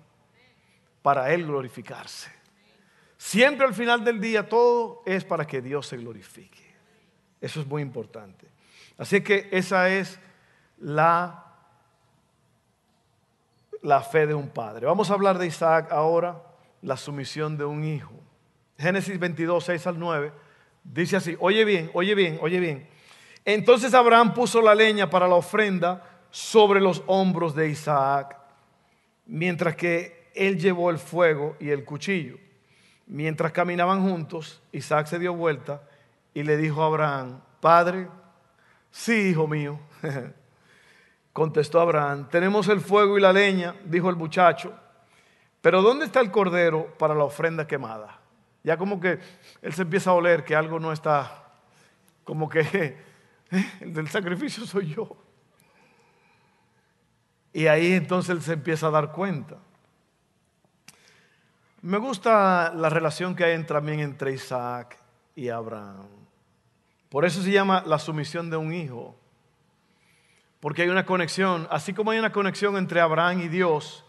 para 1.00 1.32
Él 1.32 1.46
glorificarse. 1.46 2.30
Siempre 3.16 3.66
al 3.66 3.74
final 3.74 4.04
del 4.04 4.20
día 4.20 4.48
todo 4.48 5.02
es 5.06 5.24
para 5.24 5.46
que 5.46 5.62
Dios 5.62 5.86
se 5.86 5.96
glorifique. 5.96 6.62
Eso 7.40 7.60
es 7.60 7.66
muy 7.66 7.80
importante. 7.80 8.46
Así 8.98 9.22
que 9.22 9.48
esa 9.50 9.88
es 9.88 10.20
la, 10.78 11.43
la 13.84 14.00
fe 14.00 14.26
de 14.26 14.34
un 14.34 14.48
padre. 14.48 14.86
Vamos 14.86 15.10
a 15.10 15.14
hablar 15.14 15.38
de 15.38 15.46
Isaac 15.46 15.92
ahora, 15.92 16.42
la 16.80 16.96
sumisión 16.96 17.58
de 17.58 17.66
un 17.66 17.84
hijo. 17.84 18.14
Génesis 18.78 19.18
22, 19.18 19.62
6 19.62 19.86
al 19.86 19.98
9, 19.98 20.32
dice 20.82 21.16
así, 21.16 21.36
oye 21.38 21.64
bien, 21.66 21.90
oye 21.92 22.14
bien, 22.14 22.38
oye 22.40 22.58
bien. 22.60 22.88
Entonces 23.44 23.92
Abraham 23.92 24.32
puso 24.32 24.62
la 24.62 24.74
leña 24.74 25.10
para 25.10 25.28
la 25.28 25.34
ofrenda 25.34 26.02
sobre 26.30 26.80
los 26.80 27.02
hombros 27.06 27.54
de 27.54 27.68
Isaac, 27.68 28.38
mientras 29.26 29.76
que 29.76 30.30
él 30.34 30.58
llevó 30.58 30.90
el 30.90 30.98
fuego 30.98 31.54
y 31.60 31.68
el 31.68 31.84
cuchillo. 31.84 32.38
Mientras 33.06 33.52
caminaban 33.52 34.02
juntos, 34.02 34.62
Isaac 34.72 35.08
se 35.08 35.18
dio 35.18 35.34
vuelta 35.34 35.82
y 36.32 36.42
le 36.42 36.56
dijo 36.56 36.82
a 36.82 36.86
Abraham, 36.86 37.42
Padre, 37.60 38.08
sí, 38.90 39.28
hijo 39.28 39.46
mío. 39.46 39.78
Contestó 41.34 41.80
Abraham, 41.80 42.28
tenemos 42.30 42.68
el 42.68 42.80
fuego 42.80 43.18
y 43.18 43.20
la 43.20 43.32
leña, 43.32 43.74
dijo 43.84 44.08
el 44.08 44.14
muchacho, 44.14 44.72
pero 45.60 45.82
¿dónde 45.82 46.04
está 46.04 46.20
el 46.20 46.30
cordero 46.30 46.94
para 46.96 47.12
la 47.12 47.24
ofrenda 47.24 47.66
quemada? 47.66 48.20
Ya 48.62 48.76
como 48.76 49.00
que 49.00 49.18
él 49.60 49.72
se 49.72 49.82
empieza 49.82 50.10
a 50.10 50.14
oler 50.14 50.44
que 50.44 50.54
algo 50.54 50.78
no 50.78 50.92
está, 50.92 51.44
como 52.22 52.48
que 52.48 52.60
eh, 53.50 53.72
el 53.80 53.92
del 53.92 54.08
sacrificio 54.08 54.64
soy 54.64 54.94
yo. 54.94 55.16
Y 57.52 57.66
ahí 57.66 57.94
entonces 57.94 58.30
él 58.30 58.40
se 58.40 58.52
empieza 58.52 58.86
a 58.86 58.90
dar 58.90 59.10
cuenta. 59.10 59.56
Me 61.82 61.98
gusta 61.98 62.72
la 62.72 62.88
relación 62.88 63.34
que 63.34 63.42
hay 63.42 63.60
también 63.64 63.98
entre 63.98 64.32
Isaac 64.34 64.96
y 65.34 65.48
Abraham. 65.48 66.06
Por 67.08 67.24
eso 67.24 67.42
se 67.42 67.50
llama 67.50 67.82
la 67.84 67.98
sumisión 67.98 68.50
de 68.50 68.56
un 68.56 68.72
hijo. 68.72 69.18
Porque 70.64 70.80
hay 70.80 70.88
una 70.88 71.04
conexión, 71.04 71.68
así 71.70 71.92
como 71.92 72.10
hay 72.10 72.18
una 72.18 72.32
conexión 72.32 72.78
entre 72.78 72.98
Abraham 72.98 73.42
y 73.42 73.48
Dios, 73.48 74.02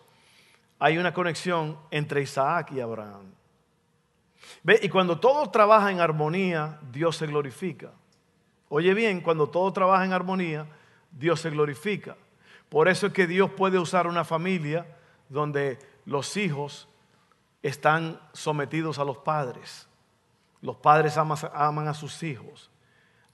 hay 0.80 0.98
una 0.98 1.14
conexión 1.14 1.78
entre 1.92 2.22
Isaac 2.22 2.72
y 2.72 2.80
Abraham. 2.80 3.34
¿Ve? 4.64 4.80
Y 4.82 4.88
cuando 4.88 5.20
todo 5.20 5.52
trabaja 5.52 5.92
en 5.92 6.00
armonía, 6.00 6.80
Dios 6.94 7.18
se 7.18 7.28
glorifica. 7.28 7.92
Oye 8.70 8.94
bien, 8.94 9.20
cuando 9.20 9.50
todo 9.50 9.74
trabaja 9.74 10.06
en 10.06 10.14
armonía, 10.14 10.66
Dios 11.12 11.42
se 11.42 11.50
glorifica. 11.50 12.16
Por 12.70 12.88
eso 12.88 13.08
es 13.08 13.12
que 13.12 13.28
Dios 13.28 13.52
puede 13.52 13.78
usar 13.78 14.08
una 14.08 14.24
familia 14.24 14.86
donde 15.28 15.78
los 16.06 16.38
hijos 16.38 16.88
están 17.64 18.18
sometidos 18.32 18.98
a 18.98 19.04
los 19.04 19.18
padres. 19.18 19.90
Los 20.62 20.78
padres 20.78 21.18
aman, 21.18 21.90
a 21.90 21.94
sus 21.94 22.24
hijos. 22.24 22.72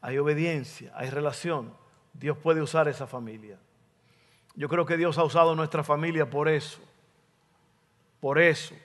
Hay 0.02 0.18
obediencia, 0.18 0.92
hay 0.96 1.12
relación. 1.12 1.80
Dios 2.14 2.38
puede 2.38 2.62
usar 2.62 2.88
esa 2.88 3.08
familia. 3.08 3.58
Yo 4.56 4.68
creo 4.68 4.86
que 4.86 4.98
Dios 4.98 5.18
ha 5.18 5.24
usado 5.24 5.56
nuestra 5.56 5.84
familia 5.84 6.30
por 6.30 6.48
eso. 6.50 6.80
Por 8.20 8.40
eso. 8.40 8.76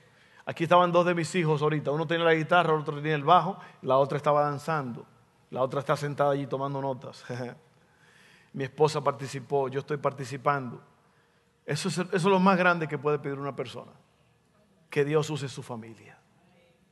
Aquí 0.45 0.65
estaban 0.65 0.93
dos 0.93 1.05
de 1.05 1.15
mis 1.15 1.35
hijos 1.35 1.61
ahorita. 1.61 1.91
Uno 1.91 2.07
tenía 2.07 2.25
la 2.25 2.35
guitarra, 2.35 2.73
el 2.75 2.81
otro 2.81 2.97
tenía 2.97 3.15
el 3.15 3.25
bajo, 3.25 3.59
la 3.83 3.99
otra 3.99 4.17
estaba 4.17 4.43
danzando. 4.43 5.05
La 5.51 5.63
otra 5.63 5.81
está 5.81 5.97
sentada 5.97 6.33
allí 6.33 6.47
tomando 6.47 6.81
notas. 6.81 7.25
Mi 8.53 8.65
esposa 8.65 9.03
participó, 9.03 9.69
yo 9.69 9.81
estoy 9.81 9.97
participando. 9.97 10.83
Eso 11.65 11.89
es, 11.89 11.99
eso 11.99 12.15
es 12.15 12.25
lo 12.25 12.39
más 12.39 12.57
grande 12.57 12.87
que 12.87 12.97
puede 12.97 13.19
pedir 13.19 13.39
una 13.39 13.55
persona 13.55 13.93
que 14.89 15.05
Dios 15.05 15.29
use 15.29 15.49
su 15.49 15.63
familia. 15.63 16.19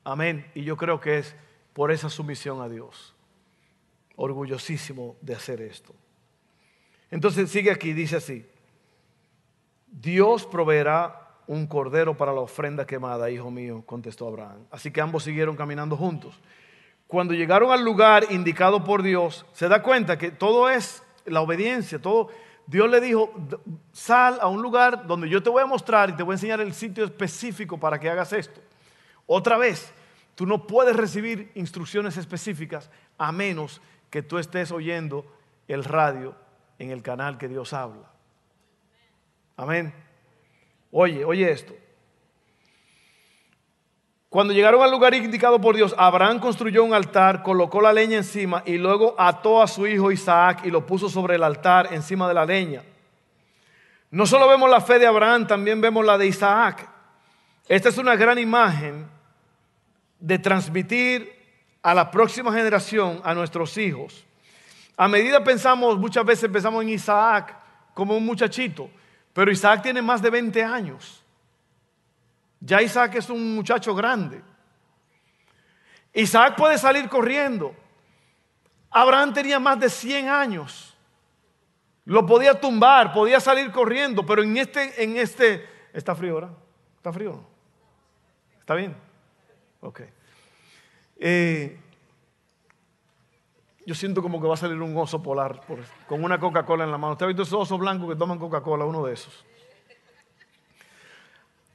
Amén. 0.02 0.50
Y 0.54 0.64
yo 0.64 0.76
creo 0.76 1.00
que 1.00 1.18
es 1.18 1.34
por 1.72 1.90
esa 1.90 2.10
sumisión 2.10 2.60
a 2.60 2.68
Dios. 2.68 3.14
Orgullosísimo 4.16 5.16
de 5.22 5.34
hacer 5.34 5.62
esto. 5.62 5.94
Entonces 7.14 7.50
sigue 7.50 7.70
aquí, 7.70 7.92
dice 7.92 8.16
así. 8.16 8.44
Dios 9.86 10.44
proveerá 10.44 11.30
un 11.46 11.66
cordero 11.66 12.16
para 12.16 12.32
la 12.32 12.40
ofrenda 12.40 12.86
quemada, 12.86 13.30
hijo 13.30 13.50
mío, 13.50 13.82
contestó 13.86 14.26
Abraham. 14.26 14.66
Así 14.70 14.90
que 14.90 15.00
ambos 15.00 15.22
siguieron 15.22 15.56
caminando 15.56 15.96
juntos. 15.96 16.34
Cuando 17.06 17.32
llegaron 17.32 17.70
al 17.70 17.84
lugar 17.84 18.26
indicado 18.30 18.82
por 18.82 19.02
Dios, 19.02 19.46
se 19.52 19.68
da 19.68 19.82
cuenta 19.82 20.18
que 20.18 20.30
todo 20.30 20.68
es 20.68 21.02
la 21.24 21.40
obediencia, 21.40 22.00
todo 22.02 22.28
Dios 22.66 22.90
le 22.90 23.00
dijo, 23.00 23.32
sal 23.92 24.38
a 24.40 24.48
un 24.48 24.60
lugar 24.60 25.06
donde 25.06 25.28
yo 25.28 25.42
te 25.42 25.50
voy 25.50 25.62
a 25.62 25.66
mostrar 25.66 26.10
y 26.10 26.14
te 26.14 26.22
voy 26.22 26.32
a 26.32 26.36
enseñar 26.36 26.60
el 26.60 26.74
sitio 26.74 27.04
específico 27.04 27.78
para 27.78 28.00
que 28.00 28.10
hagas 28.10 28.32
esto. 28.32 28.60
Otra 29.26 29.56
vez, 29.56 29.94
Tú 30.34 30.46
no 30.46 30.66
puedes 30.66 30.96
recibir 30.96 31.50
instrucciones 31.54 32.16
específicas 32.16 32.90
a 33.18 33.30
menos 33.30 33.80
que 34.10 34.22
tú 34.22 34.38
estés 34.38 34.72
oyendo 34.72 35.24
el 35.68 35.84
radio 35.84 36.34
en 36.78 36.90
el 36.90 37.02
canal 37.02 37.38
que 37.38 37.48
Dios 37.48 37.72
habla. 37.72 38.10
Amén. 39.56 39.94
Oye, 40.90 41.24
oye 41.24 41.50
esto. 41.50 41.74
Cuando 44.28 44.52
llegaron 44.52 44.82
al 44.82 44.90
lugar 44.90 45.14
indicado 45.14 45.60
por 45.60 45.76
Dios, 45.76 45.94
Abraham 45.96 46.40
construyó 46.40 46.82
un 46.82 46.92
altar, 46.92 47.42
colocó 47.44 47.80
la 47.80 47.92
leña 47.92 48.16
encima 48.16 48.64
y 48.66 48.78
luego 48.78 49.14
ató 49.16 49.62
a 49.62 49.68
su 49.68 49.86
hijo 49.86 50.10
Isaac 50.10 50.62
y 50.64 50.72
lo 50.72 50.84
puso 50.84 51.08
sobre 51.08 51.36
el 51.36 51.44
altar 51.44 51.90
encima 51.92 52.26
de 52.26 52.34
la 52.34 52.44
leña. 52.44 52.82
No 54.10 54.26
solo 54.26 54.48
vemos 54.48 54.68
la 54.68 54.80
fe 54.80 54.98
de 54.98 55.06
Abraham, 55.06 55.46
también 55.46 55.80
vemos 55.80 56.04
la 56.04 56.18
de 56.18 56.26
Isaac. 56.26 56.88
Esta 57.68 57.88
es 57.88 57.98
una 57.98 58.16
gran 58.16 58.38
imagen 58.38 59.08
de 60.18 60.38
transmitir 60.38 61.32
a 61.82 61.94
la 61.94 62.10
próxima 62.10 62.52
generación, 62.52 63.20
a 63.24 63.34
nuestros 63.34 63.76
hijos. 63.78 64.24
A 64.96 65.08
medida 65.08 65.42
pensamos, 65.42 65.98
muchas 65.98 66.24
veces 66.24 66.50
pensamos 66.50 66.82
en 66.82 66.90
Isaac 66.90 67.56
como 67.94 68.16
un 68.16 68.24
muchachito, 68.24 68.90
pero 69.32 69.50
Isaac 69.50 69.82
tiene 69.82 70.02
más 70.02 70.22
de 70.22 70.30
20 70.30 70.62
años. 70.62 71.22
Ya 72.60 72.80
Isaac 72.80 73.16
es 73.16 73.28
un 73.28 73.54
muchacho 73.54 73.94
grande. 73.94 74.42
Isaac 76.12 76.56
puede 76.56 76.78
salir 76.78 77.08
corriendo. 77.08 77.74
Abraham 78.90 79.34
tenía 79.34 79.58
más 79.58 79.80
de 79.80 79.90
100 79.90 80.28
años. 80.28 80.96
Lo 82.04 82.24
podía 82.24 82.60
tumbar, 82.60 83.12
podía 83.12 83.40
salir 83.40 83.70
corriendo, 83.72 84.24
pero 84.24 84.42
en 84.42 84.56
este, 84.56 85.02
en 85.02 85.16
este, 85.16 85.68
¿está 85.92 86.14
frío 86.14 86.34
ahora? 86.34 86.50
¿Está 86.96 87.12
frío? 87.12 87.44
¿Está 88.60 88.74
bien? 88.74 88.94
Ok. 89.80 90.02
Eh, 91.16 91.80
yo 93.86 93.94
siento 93.94 94.22
como 94.22 94.40
que 94.40 94.46
va 94.46 94.54
a 94.54 94.58
salir 94.58 94.80
un 94.80 94.96
oso 94.96 95.22
polar 95.22 95.60
con 96.06 96.24
una 96.24 96.38
Coca-Cola 96.38 96.84
en 96.84 96.90
la 96.90 96.98
mano. 96.98 97.12
¿Usted 97.12 97.24
ha 97.24 97.28
visto 97.28 97.42
esos 97.42 97.60
osos 97.60 97.78
blancos 97.78 98.08
que 98.08 98.16
toman 98.16 98.38
Coca-Cola? 98.38 98.84
Uno 98.84 99.04
de 99.04 99.14
esos. 99.14 99.44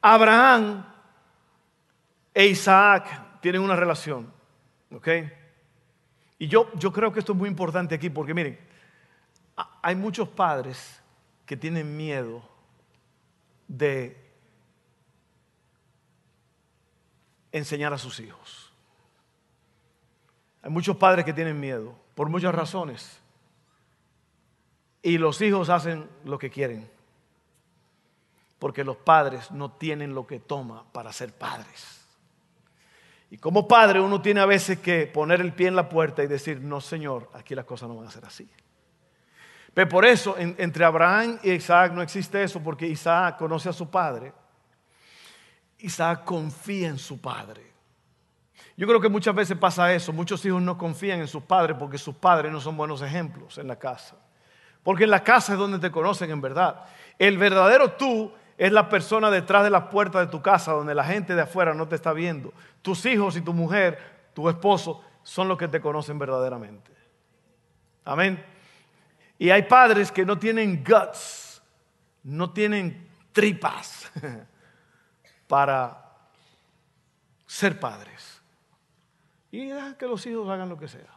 Abraham 0.02 0.86
e 2.34 2.48
Isaac 2.48 3.42
tienen 3.42 3.62
una 3.62 3.76
relación, 3.76 4.32
¿ok? 4.92 5.08
Y 6.40 6.48
yo, 6.48 6.72
yo 6.76 6.92
creo 6.94 7.12
que 7.12 7.20
esto 7.20 7.34
es 7.34 7.38
muy 7.38 7.50
importante 7.50 7.96
aquí 7.96 8.10
porque 8.10 8.34
miren, 8.34 8.60
hay 9.82 9.96
muchos 9.96 10.30
padres 10.30 11.02
que 11.46 11.58
tienen 11.58 11.98
miedo 11.98 12.42
de 13.68 14.30
enseñar 17.52 17.94
a 17.94 17.98
sus 17.98 18.20
hijos. 18.20 18.69
Hay 20.62 20.70
muchos 20.70 20.98
padres 20.98 21.26
que 21.26 21.34
tienen 21.34 21.60
miedo 21.60 21.96
por 22.16 22.30
muchas 22.30 22.54
razones. 22.54 23.20
Y 25.02 25.18
los 25.18 25.42
hijos 25.42 25.70
hacen 25.70 26.10
lo 26.26 26.38
que 26.38 26.50
quieren 26.50 26.90
porque 28.60 28.84
los 28.84 28.98
padres 28.98 29.52
no 29.52 29.72
tienen 29.72 30.14
lo 30.14 30.28
que 30.28 30.42
toma 30.42 30.84
para 30.92 31.12
ser 31.14 31.34
padres. 31.34 32.02
Y 33.32 33.38
como 33.38 33.68
padre 33.68 34.02
uno 34.02 34.22
tiene 34.22 34.42
a 34.42 34.46
veces 34.46 34.80
que 34.80 35.08
poner 35.08 35.40
el 35.40 35.54
pie 35.54 35.68
en 35.68 35.76
la 35.76 35.88
puerta 35.88 36.22
y 36.24 36.28
decir, 36.28 36.60
no 36.60 36.82
Señor, 36.82 37.30
aquí 37.34 37.56
las 37.56 37.66
cosas 37.66 37.88
no 37.88 37.96
van 37.96 38.08
a 38.08 38.12
ser 38.12 38.26
así. 38.26 38.50
Pero 39.74 39.88
por 39.88 40.04
eso 40.04 40.36
entre 40.38 40.84
Abraham 40.84 41.40
y 41.44 41.52
Isaac 41.52 41.94
no 41.94 42.02
existe 42.02 42.44
eso, 42.44 42.62
porque 42.62 42.86
Isaac 42.86 43.38
conoce 43.38 43.70
a 43.70 43.74
su 43.74 43.90
padre. 43.90 44.34
Isaac 45.78 46.26
confía 46.26 46.90
en 46.90 46.98
su 46.98 47.22
padre. 47.22 47.72
Yo 48.80 48.88
creo 48.88 49.02
que 49.02 49.10
muchas 49.10 49.36
veces 49.36 49.58
pasa 49.58 49.94
eso. 49.94 50.14
Muchos 50.14 50.46
hijos 50.46 50.62
no 50.62 50.78
confían 50.78 51.20
en 51.20 51.28
sus 51.28 51.44
padres 51.44 51.76
porque 51.78 51.98
sus 51.98 52.16
padres 52.16 52.50
no 52.50 52.62
son 52.62 52.78
buenos 52.78 53.02
ejemplos 53.02 53.58
en 53.58 53.68
la 53.68 53.76
casa. 53.76 54.16
Porque 54.84 55.04
en 55.04 55.10
la 55.10 55.22
casa 55.22 55.52
es 55.52 55.60
donde 55.60 55.80
te 55.80 55.92
conocen 55.92 56.32
en 56.32 56.40
verdad. 56.40 56.86
El 57.18 57.38
verdadero 57.38 57.92
tú 57.92 58.32
es 58.58 58.72
la 58.72 58.88
persona 58.88 59.30
detrás 59.30 59.66
de 59.66 59.70
las 59.70 59.88
puertas 59.88 60.22
de 60.22 60.32
tu 60.32 60.42
casa 60.42 60.72
donde 60.72 60.96
la 60.96 61.04
gente 61.04 61.36
de 61.36 61.42
afuera 61.42 61.74
no 61.74 61.90
te 61.90 61.96
está 61.96 62.14
viendo. 62.14 62.54
Tus 62.82 63.06
hijos 63.06 63.36
y 63.36 63.42
tu 63.42 63.54
mujer, 63.54 64.00
tu 64.34 64.48
esposo, 64.48 65.04
son 65.24 65.50
los 65.50 65.58
que 65.58 65.68
te 65.68 65.82
conocen 65.82 66.18
verdaderamente. 66.18 66.90
Amén. 68.06 68.42
Y 69.38 69.50
hay 69.50 69.64
padres 69.64 70.10
que 70.10 70.26
no 70.26 70.40
tienen 70.40 70.86
guts, 70.86 71.62
no 72.24 72.52
tienen 72.52 73.10
tripas 73.34 74.10
para 75.50 76.02
ser 77.46 77.78
padres. 77.78 78.39
Y 79.52 79.70
que 79.98 80.08
los 80.08 80.26
hijos 80.26 80.48
hagan 80.50 80.70
lo 80.70 80.78
que 80.78 80.88
sea. 80.88 81.14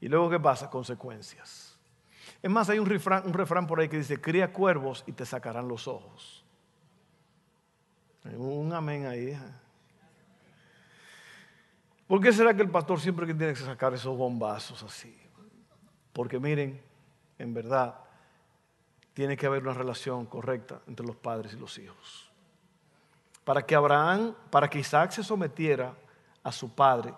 Y 0.00 0.08
luego, 0.08 0.30
¿qué 0.30 0.40
pasa? 0.40 0.70
Consecuencias. 0.70 1.78
Es 2.42 2.50
más, 2.50 2.70
hay 2.70 2.78
un 2.78 2.86
refrán, 2.86 3.66
por 3.66 3.80
ahí 3.80 3.88
que 3.88 3.98
dice, 3.98 4.20
cría 4.20 4.52
cuervos 4.52 5.04
y 5.06 5.12
te 5.12 5.26
sacarán 5.26 5.68
los 5.68 5.86
ojos. 5.88 6.44
un 8.36 8.72
amén 8.72 9.06
ahí. 9.06 9.38
¿Por 12.06 12.20
qué 12.20 12.32
será 12.32 12.54
que 12.54 12.62
el 12.62 12.70
pastor 12.70 12.98
siempre 12.98 13.26
tiene 13.26 13.52
que 13.52 13.60
sacar 13.60 13.94
esos 13.94 14.16
bombazos 14.16 14.82
así? 14.82 15.16
Porque 16.12 16.40
miren, 16.40 16.80
en 17.38 17.54
verdad, 17.54 17.94
tiene 19.14 19.36
que 19.36 19.46
haber 19.46 19.62
una 19.62 19.74
relación 19.74 20.26
correcta 20.26 20.80
entre 20.86 21.06
los 21.06 21.16
padres 21.16 21.52
y 21.52 21.56
los 21.56 21.78
hijos. 21.78 22.30
Para 23.44 23.64
que 23.64 23.74
Abraham, 23.74 24.34
para 24.50 24.68
que 24.68 24.78
Isaac 24.78 25.12
se 25.12 25.22
sometiera 25.22 25.94
a 26.42 26.52
su 26.52 26.74
padre, 26.74 27.12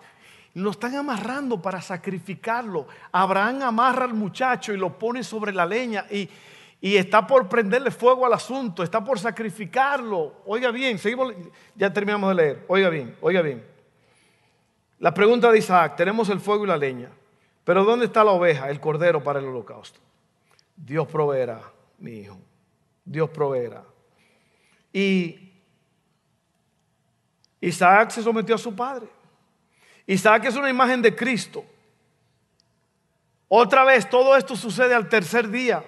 lo 0.55 0.71
están 0.71 0.95
amarrando 0.95 1.61
para 1.61 1.81
sacrificarlo. 1.81 2.87
Abraham 3.11 3.63
amarra 3.63 4.05
al 4.05 4.13
muchacho 4.13 4.73
y 4.73 4.77
lo 4.77 4.97
pone 4.97 5.23
sobre 5.23 5.51
la 5.51 5.65
leña 5.65 6.05
y, 6.09 6.29
está 6.81 7.25
por 7.25 7.47
prenderle 7.47 7.91
fuego 7.91 8.25
al 8.25 8.33
asunto, 8.33 8.83
está 8.83 9.03
por 9.03 9.17
sacrificarlo. 9.17 10.41
Oiga 10.45 10.69
bien, 10.69 10.99
seguimos, 10.99 11.33
ya 11.75 11.91
terminamos 11.91 12.29
de 12.29 12.35
leer. 12.35 12.65
Oiga 12.67 12.89
bien, 12.89 13.15
oiga 13.21 13.41
bien. 13.41 13.65
La 14.99 15.13
pregunta 15.13 15.51
de 15.51 15.59
Isaac, 15.59 15.95
tenemos 15.95 16.29
el 16.29 16.39
fuego 16.39 16.65
y 16.65 16.67
la 16.67 16.77
leña, 16.77 17.09
pero 17.63 17.85
¿dónde 17.85 18.05
está 18.05 18.23
la 18.23 18.31
oveja, 18.31 18.69
el 18.69 18.79
cordero 18.81 19.23
para 19.23 19.39
el 19.39 19.45
holocausto? 19.45 19.99
Dios 20.75 21.07
proveerá, 21.07 21.61
mi 21.99 22.19
hijo. 22.19 22.37
Dios 23.05 23.29
proveerá. 23.29 23.83
Y 24.91 25.52
Isaac 27.63 28.09
se 28.09 28.21
sometió 28.21 28.55
a 28.55 28.57
su 28.57 28.75
padre. 28.75 29.07
Isaac 30.05 30.43
es 30.45 30.55
una 30.57 30.69
imagen 30.69 31.01
de 31.01 31.15
Cristo. 31.15 31.63
Otra 33.47 33.85
vez, 33.85 34.09
todo 34.09 34.35
esto 34.35 34.57
sucede 34.57 34.93
al 34.93 35.07
tercer 35.07 35.47
día. 35.47 35.81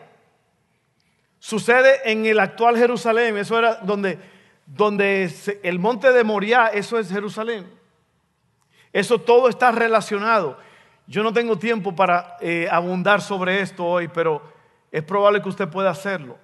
Sucede 1.37 2.09
en 2.09 2.25
el 2.25 2.39
actual 2.39 2.77
Jerusalén. 2.77 3.35
Eso 3.37 3.59
era 3.59 3.75
donde, 3.75 4.17
donde 4.65 5.29
el 5.63 5.77
monte 5.77 6.13
de 6.13 6.23
Moriah, 6.23 6.67
eso 6.67 6.97
es 6.97 7.09
Jerusalén. 7.09 7.69
Eso 8.93 9.19
todo 9.19 9.49
está 9.49 9.73
relacionado. 9.73 10.57
Yo 11.07 11.23
no 11.23 11.33
tengo 11.33 11.57
tiempo 11.59 11.93
para 11.93 12.37
eh, 12.39 12.69
abundar 12.71 13.21
sobre 13.21 13.59
esto 13.59 13.83
hoy, 13.83 14.07
pero 14.07 14.41
es 14.93 15.03
probable 15.03 15.41
que 15.41 15.49
usted 15.49 15.67
pueda 15.67 15.89
hacerlo. 15.89 16.37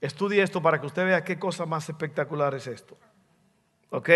Estudie 0.00 0.42
esto 0.42 0.60
para 0.60 0.80
que 0.80 0.86
usted 0.86 1.04
vea 1.04 1.22
qué 1.22 1.38
cosa 1.38 1.64
más 1.64 1.88
espectacular 1.88 2.56
es 2.56 2.66
esto. 2.66 2.96
¿Ok? 3.90 4.10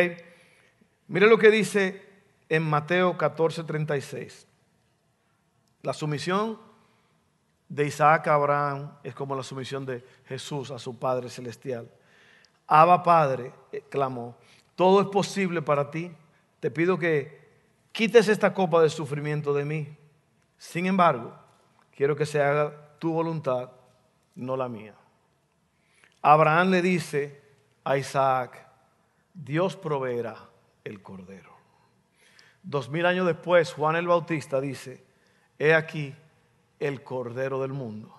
Mire 1.12 1.26
lo 1.26 1.36
que 1.36 1.50
dice 1.50 2.02
en 2.48 2.62
Mateo 2.62 3.18
14:36. 3.18 4.46
La 5.82 5.92
sumisión 5.92 6.58
de 7.68 7.84
Isaac 7.84 8.28
a 8.28 8.34
Abraham 8.34 8.92
es 9.04 9.14
como 9.14 9.36
la 9.36 9.42
sumisión 9.42 9.84
de 9.84 10.02
Jesús 10.24 10.70
a 10.70 10.78
su 10.78 10.98
Padre 10.98 11.28
Celestial. 11.28 11.86
Abba 12.66 13.02
Padre, 13.02 13.52
eh, 13.72 13.84
clamó, 13.90 14.38
todo 14.74 15.02
es 15.02 15.08
posible 15.08 15.60
para 15.60 15.90
ti. 15.90 16.10
Te 16.60 16.70
pido 16.70 16.98
que 16.98 17.46
quites 17.92 18.28
esta 18.28 18.54
copa 18.54 18.80
de 18.80 18.88
sufrimiento 18.88 19.52
de 19.52 19.66
mí. 19.66 19.94
Sin 20.56 20.86
embargo, 20.86 21.34
quiero 21.94 22.16
que 22.16 22.24
se 22.24 22.40
haga 22.40 22.72
tu 22.98 23.12
voluntad, 23.12 23.70
no 24.34 24.56
la 24.56 24.66
mía. 24.66 24.94
Abraham 26.22 26.70
le 26.70 26.80
dice 26.80 27.42
a 27.84 27.98
Isaac, 27.98 28.66
Dios 29.34 29.76
proveerá 29.76 30.51
el 30.84 31.02
cordero. 31.02 31.52
Dos 32.62 32.88
mil 32.88 33.06
años 33.06 33.26
después, 33.26 33.72
Juan 33.72 33.96
el 33.96 34.06
Bautista 34.06 34.60
dice, 34.60 35.04
he 35.58 35.74
aquí 35.74 36.14
el 36.78 37.02
Cordero 37.02 37.60
del 37.60 37.72
mundo, 37.72 38.14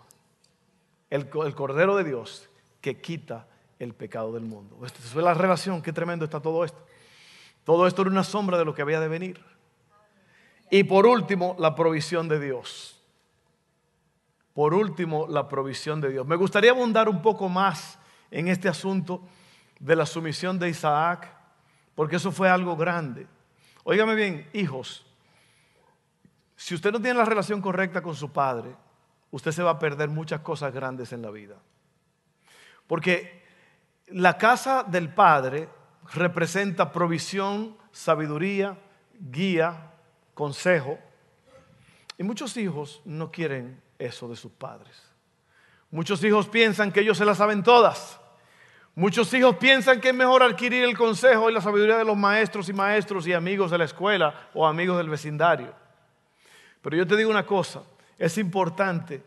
el, 1.09 1.29
Cordero 1.29 1.95
de 1.95 2.03
Dios 2.03 2.49
que 2.81 2.99
quita 2.99 3.47
el 3.79 3.93
pecado 3.93 4.33
del 4.33 4.43
mundo. 4.43 4.85
Esta 4.85 4.99
es 4.99 5.15
la 5.15 5.33
relación, 5.33 5.81
qué 5.81 5.93
tremendo 5.93 6.25
está 6.25 6.41
todo 6.41 6.65
esto. 6.65 6.81
Todo 7.63 7.87
esto 7.87 8.01
era 8.01 8.11
una 8.11 8.23
sombra 8.23 8.57
de 8.57 8.65
lo 8.65 8.73
que 8.73 8.81
había 8.81 8.99
de 8.99 9.07
venir. 9.07 9.41
Y 10.69 10.83
por 10.83 11.05
último, 11.05 11.55
la 11.59 11.75
provisión 11.75 12.27
de 12.27 12.39
Dios. 12.39 13.01
Por 14.53 14.73
último, 14.73 15.27
la 15.27 15.47
provisión 15.47 16.01
de 16.01 16.09
Dios. 16.09 16.27
Me 16.27 16.35
gustaría 16.35 16.71
abundar 16.71 17.07
un 17.07 17.21
poco 17.21 17.47
más 17.47 17.97
en 18.29 18.47
este 18.49 18.67
asunto 18.67 19.21
de 19.79 19.95
la 19.95 20.05
sumisión 20.05 20.59
de 20.59 20.69
Isaac, 20.69 21.42
porque 21.95 22.17
eso 22.17 22.31
fue 22.31 22.49
algo 22.49 22.75
grande. 22.75 23.27
Óigame 23.83 24.15
bien, 24.15 24.49
hijos, 24.53 25.05
si 26.55 26.75
usted 26.75 26.91
no 26.91 27.01
tiene 27.01 27.19
la 27.19 27.25
relación 27.25 27.61
correcta 27.61 28.01
con 28.01 28.15
su 28.15 28.31
padre, 28.31 28.75
usted 29.31 29.51
se 29.51 29.63
va 29.63 29.71
a 29.71 29.79
perder 29.79 30.09
muchas 30.09 30.41
cosas 30.41 30.73
grandes 30.73 31.11
en 31.11 31.21
la 31.21 31.29
vida. 31.29 31.55
Porque 32.87 33.43
la 34.07 34.37
casa 34.37 34.83
del 34.83 35.13
padre 35.13 35.69
representa 36.13 36.91
provisión, 36.91 37.77
sabiduría, 37.91 38.77
guía, 39.19 39.91
consejo. 40.33 40.99
Y 42.17 42.23
muchos 42.23 42.55
hijos 42.57 43.01
no 43.05 43.31
quieren 43.31 43.81
eso 43.97 44.27
de 44.27 44.35
sus 44.35 44.51
padres. 44.51 45.01
Muchos 45.91 46.23
hijos 46.23 46.47
piensan 46.47 46.91
que 46.91 47.01
ellos 47.01 47.17
se 47.17 47.25
las 47.25 47.37
saben 47.37 47.63
todas. 47.63 48.19
Muchos 48.95 49.33
hijos 49.33 49.55
piensan 49.55 49.99
que 49.99 50.09
es 50.09 50.15
mejor 50.15 50.43
adquirir 50.43 50.83
el 50.83 50.95
consejo 50.95 51.49
y 51.49 51.53
la 51.53 51.61
sabiduría 51.61 51.97
de 51.97 52.05
los 52.05 52.15
maestros 52.15 52.69
y 52.69 52.73
maestros 52.73 53.25
y 53.25 53.33
amigos 53.33 53.71
de 53.71 53.79
la 53.79 53.85
escuela 53.85 54.49
o 54.53 54.67
amigos 54.67 54.97
del 54.97 55.09
vecindario. 55.09 55.73
Pero 56.79 56.97
yo 56.97 57.07
te 57.07 57.17
digo 57.17 57.31
una 57.31 57.45
cosa, 57.45 57.81
es 58.19 58.37
importante, 58.37 59.23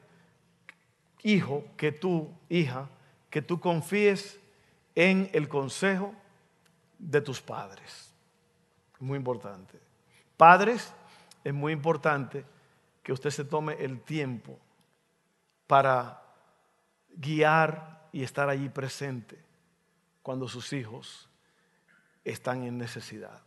hijo, 1.24 1.64
que 1.76 1.90
tú, 1.90 2.32
hija, 2.48 2.88
que 3.28 3.42
tú 3.42 3.58
confíes 3.58 4.38
en 4.94 5.30
el 5.32 5.48
consejo 5.48 6.14
de 6.98 7.20
tus 7.20 7.40
padres. 7.40 8.14
Muy 9.00 9.16
importante. 9.16 9.80
Padres, 10.36 10.94
es 11.42 11.52
muy 11.52 11.72
importante 11.72 12.44
que 13.02 13.12
usted 13.12 13.30
se 13.30 13.44
tome 13.44 13.72
el 13.80 14.00
tiempo 14.00 14.56
para 15.66 16.22
guiar 17.16 18.06
y 18.12 18.22
estar 18.22 18.48
allí 18.48 18.68
presente 18.68 19.45
cuando 20.26 20.48
sus 20.48 20.72
hijos 20.72 21.28
están 22.24 22.64
en 22.64 22.78
necesidad. 22.78 23.42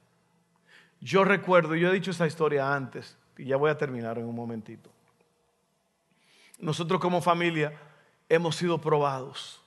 Yo 1.02 1.26
recuerdo, 1.26 1.76
yo 1.76 1.90
he 1.90 1.94
dicho 1.94 2.12
esa 2.12 2.26
historia 2.26 2.74
antes, 2.74 3.18
y 3.38 3.44
ya 3.44 3.58
voy 3.58 3.70
a 3.70 3.78
terminar 3.78 4.18
en 4.18 4.24
un 4.24 4.34
momentito. 4.34 4.90
Nosotros 6.58 7.02
como 7.02 7.22
familia 7.22 7.78
hemos 8.30 8.56
sido 8.56 8.80
probados. 8.80 9.62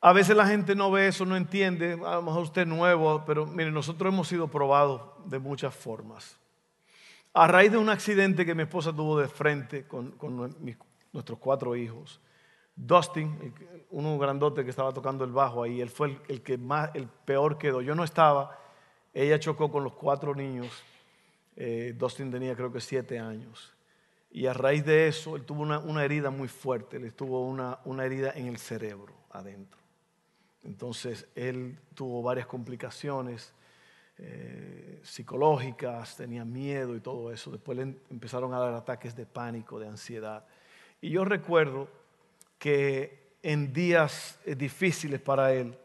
A 0.00 0.14
veces 0.14 0.34
la 0.34 0.46
gente 0.46 0.74
no 0.74 0.90
ve 0.90 1.08
eso, 1.08 1.26
no 1.26 1.36
entiende, 1.36 1.92
a 2.06 2.14
lo 2.14 2.22
mejor 2.22 2.44
usted 2.44 2.62
es 2.62 2.68
nuevo, 2.68 3.22
pero 3.26 3.44
mire, 3.44 3.70
nosotros 3.70 4.10
hemos 4.10 4.28
sido 4.28 4.48
probados 4.48 5.02
de 5.26 5.38
muchas 5.38 5.74
formas. 5.74 6.38
A 7.34 7.46
raíz 7.48 7.70
de 7.70 7.76
un 7.76 7.90
accidente 7.90 8.46
que 8.46 8.54
mi 8.54 8.62
esposa 8.62 8.96
tuvo 8.96 9.20
de 9.20 9.28
frente 9.28 9.86
con, 9.86 10.16
nuestros 11.12 11.38
cuatro 11.38 11.76
hijos, 11.76 12.18
Dustin, 12.76 13.54
uno 13.90 14.18
grandote 14.18 14.62
que 14.62 14.70
estaba 14.70 14.92
tocando 14.92 15.24
el 15.24 15.32
bajo 15.32 15.62
ahí, 15.62 15.80
él 15.80 15.88
fue 15.88 16.18
el, 16.28 16.42
que 16.42 16.58
más, 16.58 16.90
el 16.94 17.08
peor 17.08 17.56
quedó. 17.56 17.80
Yo 17.80 17.94
no 17.94 18.04
estaba, 18.04 18.58
ella 19.14 19.40
chocó 19.40 19.72
con 19.72 19.82
los 19.82 19.94
cuatro 19.94 20.34
niños. 20.34 20.68
Eh, 21.56 21.94
Dustin 21.96 22.30
tenía 22.30 22.54
creo 22.54 22.70
que 22.70 22.80
siete 22.80 23.18
años. 23.18 23.72
Y 24.30 24.46
a 24.46 24.52
raíz 24.52 24.84
de 24.84 25.08
eso, 25.08 25.36
él 25.36 25.46
tuvo 25.46 25.62
una, 25.62 26.04
herida 26.04 26.28
muy 26.28 26.48
fuerte, 26.48 26.98
él 26.98 27.14
tuvo 27.14 27.46
una, 27.46 27.78
una, 27.86 28.04
herida 28.04 28.32
en 28.34 28.48
el 28.48 28.58
cerebro 28.58 29.14
adentro. 29.30 29.80
Entonces, 30.62 31.26
él 31.34 31.78
tuvo 31.94 32.22
varias 32.22 32.46
complicaciones 32.46 33.54
eh, 34.18 35.00
psicológicas, 35.02 36.16
tenía 36.16 36.44
miedo 36.44 36.96
y 36.96 37.00
todo 37.00 37.32
eso. 37.32 37.50
Después 37.50 37.78
le 37.78 37.96
empezaron 38.10 38.52
a 38.52 38.58
dar 38.58 38.74
ataques 38.74 39.16
de 39.16 39.24
pánico, 39.24 39.78
de 39.78 39.88
ansiedad. 39.88 40.44
Y 41.00 41.10
yo 41.10 41.24
recuerdo 41.24 41.88
que 42.66 43.38
en 43.44 43.72
días 43.72 44.40
eh, 44.44 44.56
difíciles 44.56 45.20
para 45.20 45.52
él, 45.52 45.78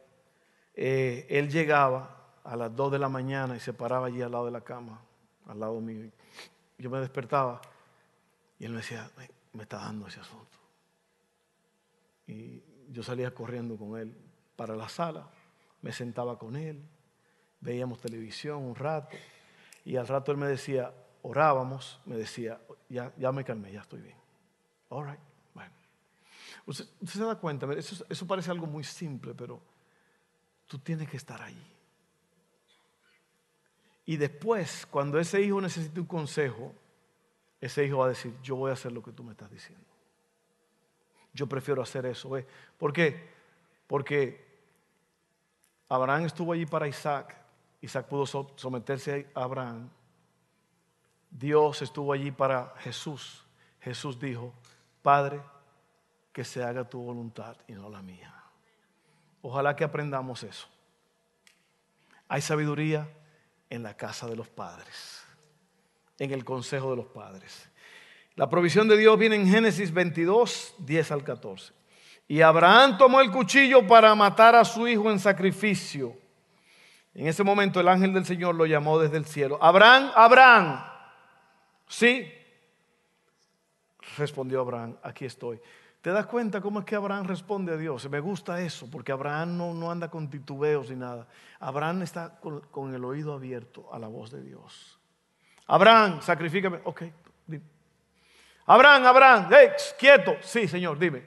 eh, 0.74 1.28
él 1.30 1.48
llegaba 1.48 2.40
a 2.44 2.56
las 2.56 2.76
2 2.76 2.94
de 2.94 2.98
la 2.98 3.08
mañana 3.08 3.56
y 3.56 3.60
se 3.60 3.72
paraba 3.72 4.08
allí 4.08 4.24
al 4.24 4.32
lado 4.32 4.46
de 4.46 4.52
la 4.52 4.62
cama, 4.62 5.00
al 5.46 5.60
lado 5.60 5.80
mío. 5.80 6.10
Yo 6.80 6.90
me 6.90 7.00
despertaba 7.00 7.62
y 8.58 8.66
él 8.66 8.72
me 8.72 8.78
decía, 8.78 9.12
me 9.54 9.62
está 9.62 9.78
dando 9.78 10.08
ese 10.08 10.22
asunto. 10.22 10.58
Y 12.26 12.64
yo 12.90 13.04
salía 13.04 13.32
corriendo 13.32 13.78
con 13.78 14.00
él 14.00 14.18
para 14.56 14.76
la 14.76 14.90
sala, 14.90 15.30
me 15.84 15.92
sentaba 15.92 16.40
con 16.40 16.56
él, 16.56 16.84
veíamos 17.60 18.00
televisión 18.00 18.64
un 18.64 18.74
rato 18.74 19.16
y 19.86 19.98
al 19.98 20.08
rato 20.08 20.32
él 20.32 20.40
me 20.40 20.48
decía, 20.48 20.92
orábamos, 21.22 22.02
me 22.06 22.16
decía, 22.16 22.60
ya, 22.90 23.14
ya 23.18 23.32
me 23.32 23.44
calmé, 23.44 23.72
ya 23.72 23.82
estoy 23.82 24.02
bien. 24.02 24.18
All 24.90 25.06
right. 25.06 25.31
Usted, 26.66 26.86
se 27.06 27.24
da 27.24 27.36
cuenta, 27.36 27.68
eso, 27.74 28.28
parece 28.28 28.52
algo 28.52 28.68
muy 28.68 28.84
simple, 28.84 29.34
pero 29.34 29.62
tú 30.68 30.80
tienes 30.80 31.10
que 31.10 31.18
estar 31.18 31.42
ahí. 31.42 31.62
Y 34.06 34.18
después, 34.18 34.86
cuando 34.90 35.20
ese 35.20 35.42
hijo 35.42 35.62
necesite 35.62 36.00
un 36.00 36.06
consejo, 36.06 36.74
ese 37.60 37.86
hijo 37.86 37.98
va 37.98 38.06
a 38.06 38.10
decir, 38.10 38.36
yo 38.42 38.56
voy 38.56 38.72
a 38.72 38.74
hacer 38.74 38.92
lo 38.92 39.02
que 39.02 39.12
tú 39.12 39.24
me 39.24 39.32
estás 39.32 39.50
diciendo. 39.52 39.86
Yo 41.34 41.48
prefiero 41.48 41.82
hacer 41.82 42.06
eso. 42.06 42.32
¿Por 42.78 42.92
qué? 42.92 43.30
Porque 43.88 44.46
Abraham 45.88 46.26
estuvo 46.26 46.54
allí 46.54 46.66
para 46.66 46.88
Isaac. 46.88 47.38
Isaac 47.82 48.08
pudo 48.08 48.26
someterse 48.26 49.30
a 49.34 49.44
Abraham. 49.44 49.90
Dios 51.30 51.82
estuvo 51.82 52.12
allí 52.12 52.32
para 52.32 52.74
Jesús. 52.80 53.46
Jesús 53.80 54.20
dijo, 54.20 54.54
Padre, 55.02 55.42
que 56.32 56.44
se 56.44 56.64
haga 56.64 56.88
tu 56.88 57.02
voluntad 57.02 57.56
y 57.68 57.74
no 57.74 57.90
la 57.90 58.02
mía. 58.02 58.34
Ojalá 59.42 59.76
que 59.76 59.84
aprendamos 59.84 60.44
eso. 60.44 60.68
Hay 62.28 62.42
sabiduría 62.42 63.08
en 63.70 63.84
la 63.84 63.96
casa 63.96 64.28
de 64.28 64.36
los 64.36 64.48
padres, 64.48 65.24
en 66.20 66.32
el 66.32 66.46
consejo 66.46 66.92
de 66.92 66.98
los 66.98 67.08
padres. 67.08 67.70
La 68.36 68.50
provisión 68.50 68.88
de 68.88 68.98
Dios 68.98 69.18
viene 69.18 69.36
en 69.36 69.48
Génesis 69.48 69.94
22, 69.94 70.76
10 70.80 71.12
al 71.12 71.24
14. 71.24 71.74
Y 72.28 72.42
Abraham 72.42 72.98
tomó 72.98 73.20
el 73.20 73.30
cuchillo 73.30 73.86
para 73.86 74.16
matar 74.16 74.56
a 74.56 74.64
su 74.64 74.88
hijo 74.88 75.12
en 75.12 75.20
sacrificio. 75.20 76.16
En 77.14 77.28
ese 77.28 77.44
momento 77.44 77.82
el 77.82 77.90
ángel 77.90 78.14
del 78.14 78.26
Señor 78.26 78.56
lo 78.56 78.66
llamó 78.66 79.00
desde 79.00 79.18
el 79.18 79.26
cielo. 79.26 79.58
Abraham, 79.62 80.12
Abraham. 80.16 80.86
Sí. 81.88 82.32
Respondió 84.18 84.62
Abraham, 84.62 84.98
aquí 85.04 85.26
estoy. 85.26 85.60
¿Te 86.02 86.10
das 86.10 86.26
cuenta 86.26 86.62
cómo 86.62 86.80
es 86.80 86.86
que 86.86 86.96
Abraham 86.96 87.28
responde 87.28 87.74
a 87.74 87.78
Dios? 87.78 88.10
Me 88.10 88.20
gusta 88.20 88.60
eso, 88.60 88.90
porque 88.90 89.12
Abraham 89.12 89.56
no, 89.56 89.74
no 89.76 89.92
anda 89.92 90.10
con 90.10 90.32
titubeos 90.32 90.90
ni 90.90 90.96
nada. 90.96 91.28
Abraham 91.60 92.02
está 92.02 92.40
con, 92.40 92.94
el 92.94 93.06
oído 93.06 93.34
abierto 93.34 93.88
a 93.94 94.00
la 94.00 94.08
voz 94.08 94.32
de 94.32 94.42
Dios. 94.42 95.00
Abraham, 95.68 96.20
sacrifícame. 96.22 96.82
Ok, 96.86 97.04
dime. 97.46 97.64
Abraham, 98.66 99.06
Abraham, 99.06 99.50
hey, 99.52 99.70
quieto. 100.00 100.38
Sí, 100.42 100.68
Señor, 100.68 100.98
dime. 100.98 101.24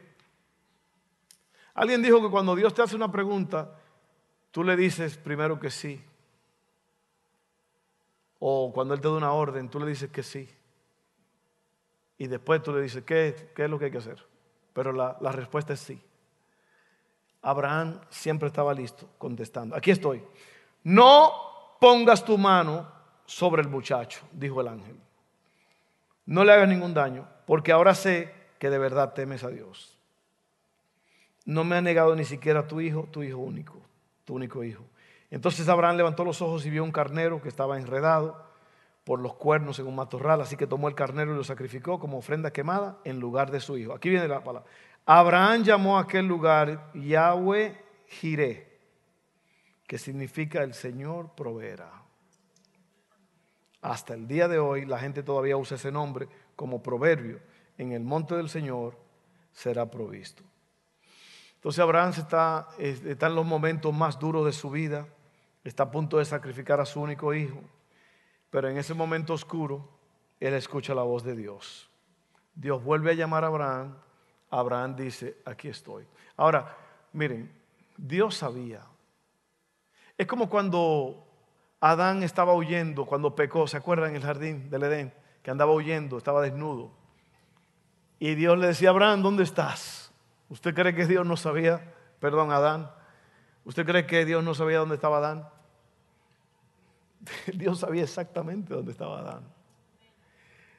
Alguien 1.74 2.02
dijo 2.02 2.20
que 2.20 2.30
cuando 2.30 2.56
Dios 2.56 2.74
te 2.74 2.82
hace 2.82 2.96
una 2.96 3.12
pregunta, 3.12 3.78
tú 4.50 4.64
le 4.64 4.76
dices 4.76 5.16
primero 5.16 5.60
que 5.60 5.70
sí. 5.70 6.04
O 8.40 8.72
cuando 8.72 8.92
Él 8.94 9.00
te 9.00 9.06
da 9.06 9.14
una 9.14 9.32
orden, 9.32 9.68
tú 9.68 9.78
le 9.78 9.86
dices 9.86 10.10
que 10.10 10.24
sí. 10.24 10.48
Y 12.18 12.26
después 12.26 12.60
tú 12.60 12.72
le 12.72 12.82
dices, 12.82 13.04
¿qué, 13.04 13.52
qué 13.54 13.64
es 13.64 13.70
lo 13.70 13.78
que 13.78 13.84
hay 13.84 13.90
que 13.92 13.98
hacer? 13.98 14.33
Pero 14.74 14.92
la, 14.92 15.32
respuesta 15.32 15.72
es 15.72 15.80
sí. 15.80 15.98
Abraham 17.40 18.00
siempre 18.10 18.48
estaba 18.48 18.74
listo 18.74 19.08
contestando. 19.16 19.74
Aquí 19.76 19.90
estoy. 19.90 20.22
No 20.82 21.32
pongas 21.80 22.24
tu 22.24 22.36
mano 22.36 22.86
sobre 23.24 23.62
el 23.62 23.68
muchacho, 23.68 24.20
dijo 24.32 24.60
el 24.60 24.68
ángel. 24.68 24.96
No 26.26 26.44
le 26.44 26.52
hagas 26.52 26.68
ningún 26.68 26.92
daño, 26.92 27.26
porque 27.46 27.72
ahora 27.72 27.94
sé 27.94 28.32
que 28.58 28.68
de 28.68 28.78
verdad 28.78 29.14
temes 29.14 29.44
a 29.44 29.48
Dios. 29.48 29.96
No 31.44 31.64
me 31.64 31.76
ha 31.76 31.80
negado 31.80 32.16
ni 32.16 32.24
siquiera 32.24 32.66
tu 32.66 32.80
hijo, 32.80 33.08
tu 33.10 33.22
hijo 33.22 33.38
único, 33.38 33.80
tu 34.24 34.34
único 34.34 34.64
hijo. 34.64 34.84
Entonces 35.30 35.68
Abraham 35.68 35.96
levantó 35.96 36.24
los 36.24 36.40
ojos 36.42 36.64
y 36.66 36.70
vio 36.70 36.82
un 36.82 36.92
carnero 36.92 37.40
que 37.40 37.48
estaba 37.48 37.78
enredado 37.78 38.44
por 39.04 39.20
los 39.20 39.34
cuernos 39.34 39.78
en 39.78 39.86
un 39.86 39.94
matorral, 39.94 40.40
así 40.40 40.56
que 40.56 40.66
tomó 40.66 40.88
el 40.88 40.94
carnero 40.94 41.32
y 41.32 41.36
lo 41.36 41.44
sacrificó 41.44 41.98
como 41.98 42.18
ofrenda 42.18 42.52
quemada 42.52 42.98
en 43.04 43.20
lugar 43.20 43.50
de 43.50 43.60
su 43.60 43.76
hijo. 43.76 43.92
Aquí 43.92 44.08
viene 44.08 44.26
la 44.26 44.42
palabra. 44.42 44.68
Abraham 45.04 45.62
llamó 45.62 45.98
a 45.98 46.02
aquel 46.02 46.26
lugar 46.26 46.90
Yahweh 46.94 47.78
Jireh, 48.08 48.78
que 49.86 49.98
significa 49.98 50.62
el 50.62 50.72
Señor 50.72 51.34
proveerá. 51.34 52.02
Hasta 53.82 54.14
el 54.14 54.26
día 54.26 54.48
de 54.48 54.58
hoy 54.58 54.86
la 54.86 54.98
gente 54.98 55.22
todavía 55.22 55.58
usa 55.58 55.76
ese 55.76 55.92
nombre 55.92 56.26
como 56.56 56.82
proverbio. 56.82 57.40
En 57.76 57.92
el 57.92 58.02
monte 58.02 58.34
del 58.34 58.48
Señor 58.48 58.98
será 59.52 59.90
provisto. 59.90 60.42
Entonces 61.56 61.80
Abraham 61.80 62.12
está, 62.16 62.68
está 62.78 63.26
en 63.26 63.34
los 63.34 63.44
momentos 63.44 63.92
más 63.92 64.18
duros 64.18 64.46
de 64.46 64.52
su 64.52 64.70
vida, 64.70 65.06
está 65.64 65.84
a 65.84 65.90
punto 65.90 66.16
de 66.16 66.24
sacrificar 66.24 66.80
a 66.80 66.86
su 66.86 67.00
único 67.00 67.34
hijo. 67.34 67.60
Pero 68.54 68.68
en 68.68 68.76
ese 68.76 68.94
momento 68.94 69.32
oscuro, 69.32 69.84
él 70.38 70.54
escucha 70.54 70.94
la 70.94 71.02
voz 71.02 71.24
de 71.24 71.34
Dios. 71.34 71.90
Dios 72.54 72.84
vuelve 72.84 73.10
a 73.10 73.14
llamar 73.14 73.42
a 73.42 73.48
Abraham. 73.48 73.96
Abraham 74.48 74.94
dice, 74.94 75.38
aquí 75.44 75.66
estoy. 75.66 76.06
Ahora, 76.36 76.76
miren, 77.12 77.52
Dios 77.96 78.36
sabía. 78.36 78.82
Es 80.16 80.28
como 80.28 80.48
cuando 80.48 81.26
Adán 81.80 82.22
estaba 82.22 82.54
huyendo 82.54 83.06
cuando 83.06 83.34
pecó, 83.34 83.66
¿se 83.66 83.76
acuerdan 83.76 84.10
en 84.10 84.16
el 84.18 84.22
jardín 84.22 84.70
del 84.70 84.84
Edén? 84.84 85.14
Que 85.42 85.50
andaba 85.50 85.72
huyendo, 85.72 86.16
estaba 86.16 86.40
desnudo. 86.40 86.92
Y 88.20 88.36
Dios 88.36 88.56
le 88.56 88.68
decía, 88.68 88.90
Abraham, 88.90 89.20
¿dónde 89.22 89.42
estás? 89.42 90.12
¿Usted 90.48 90.76
cree 90.76 90.94
que 90.94 91.06
Dios 91.06 91.26
no 91.26 91.36
sabía? 91.36 91.92
Perdón, 92.20 92.52
Adán. 92.52 92.88
¿Usted 93.64 93.84
cree 93.84 94.06
que 94.06 94.24
Dios 94.24 94.44
no 94.44 94.54
sabía 94.54 94.78
dónde 94.78 94.94
estaba 94.94 95.16
Adán? 95.16 95.48
Dios 97.54 97.80
sabía 97.80 98.02
exactamente 98.02 98.74
dónde 98.74 98.92
estaba 98.92 99.20
Adán. 99.20 99.44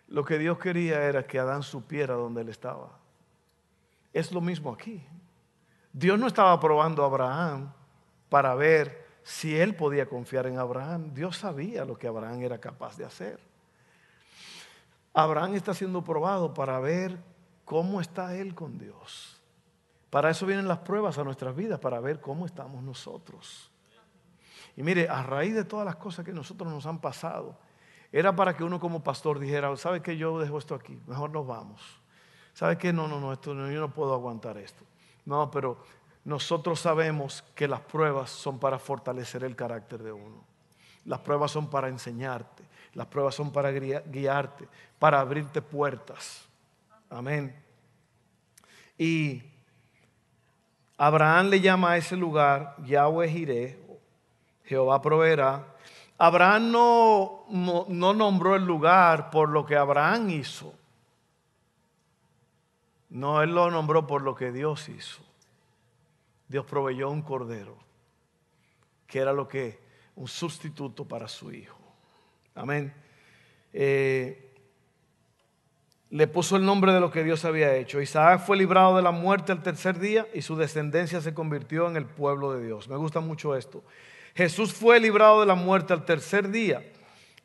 Lo 0.07 0.23
que 0.23 0.37
Dios 0.37 0.57
quería 0.59 1.03
era 1.03 1.25
que 1.25 1.39
Adán 1.39 1.63
supiera 1.63 2.13
dónde 2.13 2.41
él 2.41 2.49
estaba. 2.49 2.99
Es 4.13 4.31
lo 4.31 4.41
mismo 4.41 4.71
aquí. 4.71 5.03
Dios 5.91 6.19
no 6.19 6.27
estaba 6.27 6.59
probando 6.59 7.03
a 7.03 7.07
Abraham 7.07 7.71
para 8.29 8.53
ver 8.55 9.05
si 9.23 9.57
él 9.57 9.75
podía 9.75 10.07
confiar 10.07 10.45
en 10.45 10.59
Abraham. 10.59 11.13
Dios 11.13 11.37
sabía 11.37 11.85
lo 11.85 11.97
que 11.97 12.07
Abraham 12.07 12.41
era 12.41 12.59
capaz 12.59 12.97
de 12.97 13.05
hacer. 13.05 13.39
Abraham 15.13 15.55
está 15.55 15.73
siendo 15.73 16.03
probado 16.03 16.53
para 16.53 16.79
ver 16.79 17.17
cómo 17.63 18.01
está 18.01 18.35
él 18.35 18.53
con 18.53 18.77
Dios. 18.77 19.41
Para 20.09 20.29
eso 20.29 20.45
vienen 20.45 20.67
las 20.67 20.79
pruebas 20.79 21.17
a 21.17 21.23
nuestras 21.23 21.55
vidas, 21.55 21.79
para 21.79 21.99
ver 21.99 22.21
cómo 22.21 22.45
estamos 22.45 22.83
nosotros. 22.83 23.71
Y 24.77 24.83
mire, 24.83 25.07
a 25.09 25.23
raíz 25.23 25.55
de 25.55 25.63
todas 25.63 25.85
las 25.85 25.95
cosas 25.95 26.25
que 26.25 26.33
nosotros 26.33 26.71
nos 26.71 26.85
han 26.85 26.99
pasado, 26.99 27.57
era 28.11 28.35
para 28.35 28.55
que 28.55 28.63
uno 28.63 28.79
como 28.79 29.03
pastor 29.03 29.39
dijera, 29.39 29.75
¿sabe 29.77 30.01
qué? 30.01 30.17
Yo 30.17 30.39
dejo 30.39 30.57
esto 30.57 30.75
aquí, 30.75 30.99
mejor 31.07 31.31
nos 31.31 31.47
vamos. 31.47 31.81
¿Sabe 32.53 32.77
qué? 32.77 32.93
No, 32.93 33.07
no, 33.07 33.19
no, 33.19 33.33
esto, 33.33 33.53
yo 33.53 33.79
no 33.79 33.89
puedo 33.91 34.13
aguantar 34.13 34.57
esto. 34.57 34.83
No, 35.25 35.51
pero 35.51 35.77
nosotros 36.23 36.79
sabemos 36.79 37.43
que 37.53 37.67
las 37.67 37.81
pruebas 37.81 38.29
son 38.29 38.59
para 38.59 38.79
fortalecer 38.79 39.43
el 39.43 39.55
carácter 39.55 40.01
de 40.01 40.11
uno. 40.11 40.43
Las 41.05 41.19
pruebas 41.19 41.51
son 41.51 41.69
para 41.69 41.87
enseñarte. 41.87 42.63
Las 42.93 43.07
pruebas 43.07 43.35
son 43.35 43.51
para 43.51 43.71
guiarte, 43.71 44.67
para 44.97 45.19
abrirte 45.19 45.61
puertas. 45.61 46.47
Amén. 47.09 47.53
Y 48.97 49.43
Abraham 50.97 51.47
le 51.47 51.59
llama 51.59 51.91
a 51.91 51.97
ese 51.97 52.15
lugar 52.15 52.75
Yahweh 52.85 53.29
Jireh, 53.29 53.84
Jehová 54.65 55.01
proveerá. 55.01 55.65
Abraham 56.17 56.71
no, 56.71 57.45
no, 57.89 58.13
nombró 58.13 58.55
el 58.55 58.65
lugar 58.65 59.29
por 59.29 59.49
lo 59.49 59.65
que 59.65 59.75
Abraham 59.75 60.29
hizo. 60.29 60.73
No, 63.09 63.41
él 63.41 63.53
lo 63.53 63.69
nombró 63.69 64.07
por 64.07 64.21
lo 64.21 64.35
que 64.35 64.51
Dios 64.51 64.89
hizo. 64.89 65.21
Dios 66.47 66.65
proveyó 66.65 67.09
un 67.09 67.21
cordero, 67.21 67.77
que 69.07 69.19
era 69.19 69.33
lo 69.33 69.47
que, 69.47 69.79
un 70.15 70.27
sustituto 70.27 71.05
para 71.05 71.27
su 71.27 71.51
hijo. 71.51 71.77
Amén. 72.53 72.93
Eh, 73.73 74.53
le 76.11 76.27
puso 76.27 76.55
el 76.55 76.65
nombre 76.65 76.93
de 76.93 77.01
lo 77.01 77.11
que 77.11 77.23
Dios 77.23 77.43
había 77.43 77.75
hecho. 77.75 77.99
Isaac 77.99 78.41
fue 78.45 78.55
librado 78.55 78.95
de 78.95 79.01
la 79.01 79.11
muerte 79.11 79.51
al 79.51 79.63
tercer 79.63 79.99
día 79.99 80.27
y 80.33 80.41
su 80.43 80.55
descendencia 80.55 81.19
se 81.19 81.33
convirtió 81.33 81.87
en 81.89 81.97
el 81.97 82.05
pueblo 82.05 82.53
de 82.53 82.65
Dios. 82.65 82.87
Me 82.87 82.95
gusta 82.95 83.19
mucho 83.19 83.55
esto. 83.55 83.83
Jesús 84.35 84.73
fue 84.73 84.99
librado 84.99 85.39
de 85.39 85.45
la 85.45 85.55
muerte 85.55 85.93
al 85.93 86.03
tercer 86.03 86.49
día 86.49 86.83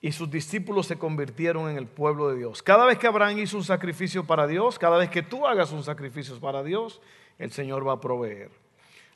y 0.01 0.11
sus 0.13 0.31
discípulos 0.31 0.87
se 0.87 0.99
convirtieron 0.99 1.71
en 1.71 1.77
el 1.77 1.87
pueblo 1.87 2.31
de 2.31 2.39
Dios. 2.39 2.63
Cada 2.63 2.85
vez 2.85 2.99
que 2.99 3.07
Abraham 3.07 3.39
hizo 3.39 3.57
un 3.57 3.65
sacrificio 3.65 4.25
para 4.25 4.47
Dios, 4.47 4.79
cada 4.79 4.99
vez 4.99 5.09
que 5.09 5.23
tú 5.23 5.47
hagas 5.47 5.71
un 5.73 5.85
sacrificio 5.85 6.39
para 6.41 6.63
Dios, 6.65 7.01
el 7.39 7.53
Señor 7.53 7.87
va 7.87 7.95
a 7.95 8.01
proveer. 8.01 8.51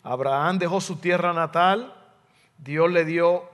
Abraham 0.05 0.59
dejó 0.59 0.81
su 0.81 0.97
tierra 0.97 1.33
natal, 1.33 1.95
Dios 2.59 2.91
le 2.93 3.05
dio 3.05 3.49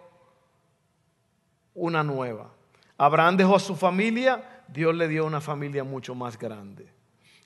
una 1.74 2.02
nueva. 2.02 2.50
Abraham 2.98 3.38
dejó 3.38 3.56
a 3.56 3.61
su 3.61 3.74
familia, 3.74 4.64
Dios 4.68 4.94
le 4.94 5.09
dio 5.09 5.24
una 5.24 5.40
familia 5.40 5.83
mucho 5.83 6.14
más 6.14 6.38
grande. 6.38 6.92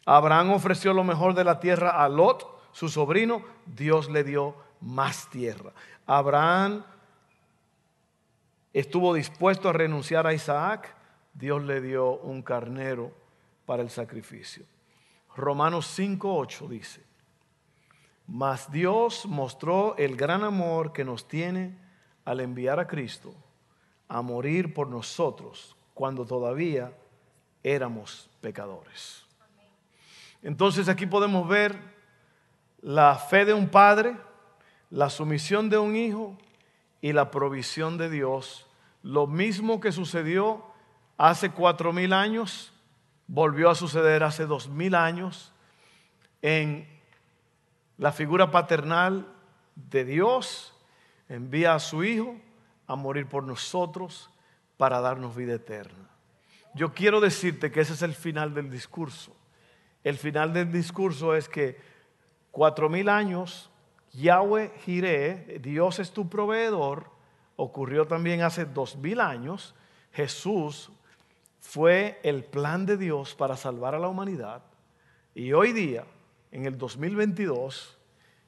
Abraham 0.06 0.50
ofreció 0.52 0.92
lo 0.92 1.04
mejor 1.04 1.34
de 1.34 1.44
la 1.44 1.60
tierra 1.60 2.02
a 2.02 2.08
Lot, 2.08 2.46
su 2.72 2.88
sobrino, 2.88 3.44
Dios 3.66 4.10
le 4.10 4.24
dio 4.24 4.56
más 4.84 5.28
tierra. 5.30 5.72
Abraham 6.06 6.84
estuvo 8.72 9.14
dispuesto 9.14 9.68
a 9.68 9.72
renunciar 9.72 10.26
a 10.26 10.34
Isaac, 10.34 10.94
Dios 11.32 11.64
le 11.64 11.80
dio 11.80 12.18
un 12.18 12.42
carnero 12.42 13.12
para 13.66 13.82
el 13.82 13.90
sacrificio. 13.90 14.64
Romanos 15.34 15.98
5:8 15.98 16.68
dice, 16.68 17.02
mas 18.26 18.70
Dios 18.70 19.26
mostró 19.26 19.96
el 19.96 20.16
gran 20.16 20.44
amor 20.44 20.92
que 20.92 21.04
nos 21.04 21.26
tiene 21.28 21.76
al 22.24 22.40
enviar 22.40 22.78
a 22.78 22.86
Cristo 22.86 23.34
a 24.08 24.22
morir 24.22 24.72
por 24.72 24.88
nosotros 24.88 25.76
cuando 25.92 26.24
todavía 26.24 26.92
éramos 27.62 28.30
pecadores. 28.40 29.24
Entonces 30.42 30.88
aquí 30.88 31.06
podemos 31.06 31.48
ver 31.48 31.78
la 32.80 33.16
fe 33.16 33.44
de 33.44 33.54
un 33.54 33.68
padre, 33.68 34.16
la 34.94 35.10
sumisión 35.10 35.70
de 35.70 35.78
un 35.78 35.96
hijo 35.96 36.38
y 37.00 37.12
la 37.12 37.32
provisión 37.32 37.98
de 37.98 38.08
Dios. 38.08 38.68
Lo 39.02 39.26
mismo 39.26 39.80
que 39.80 39.90
sucedió 39.90 40.64
hace 41.18 41.50
cuatro 41.50 41.92
mil 41.92 42.12
años, 42.12 42.72
volvió 43.26 43.70
a 43.70 43.74
suceder 43.74 44.22
hace 44.22 44.46
dos 44.46 44.68
mil 44.68 44.94
años 44.94 45.52
en 46.42 46.88
la 47.98 48.12
figura 48.12 48.52
paternal 48.52 49.26
de 49.74 50.04
Dios, 50.04 50.72
envía 51.28 51.74
a 51.74 51.80
su 51.80 52.04
Hijo 52.04 52.36
a 52.86 52.94
morir 52.94 53.28
por 53.28 53.42
nosotros 53.42 54.30
para 54.76 55.00
darnos 55.00 55.34
vida 55.34 55.54
eterna. 55.54 56.08
Yo 56.72 56.94
quiero 56.94 57.20
decirte 57.20 57.72
que 57.72 57.80
ese 57.80 57.94
es 57.94 58.02
el 58.02 58.14
final 58.14 58.54
del 58.54 58.70
discurso. 58.70 59.34
El 60.04 60.18
final 60.18 60.52
del 60.52 60.70
discurso 60.70 61.34
es 61.34 61.48
que 61.48 61.80
cuatro 62.52 62.88
mil 62.88 63.08
años, 63.08 63.72
Yahweh 64.14 64.72
Jireh, 64.84 65.58
Dios 65.60 65.98
es 65.98 66.12
tu 66.12 66.28
proveedor, 66.28 67.10
ocurrió 67.56 68.06
también 68.06 68.42
hace 68.42 68.64
dos 68.64 68.96
mil 68.96 69.20
años. 69.20 69.74
Jesús 70.12 70.90
fue 71.60 72.20
el 72.22 72.44
plan 72.44 72.86
de 72.86 72.96
Dios 72.96 73.34
para 73.34 73.56
salvar 73.56 73.94
a 73.94 73.98
la 73.98 74.08
humanidad. 74.08 74.62
Y 75.34 75.52
hoy 75.52 75.72
día, 75.72 76.04
en 76.52 76.66
el 76.66 76.78
2022, 76.78 77.98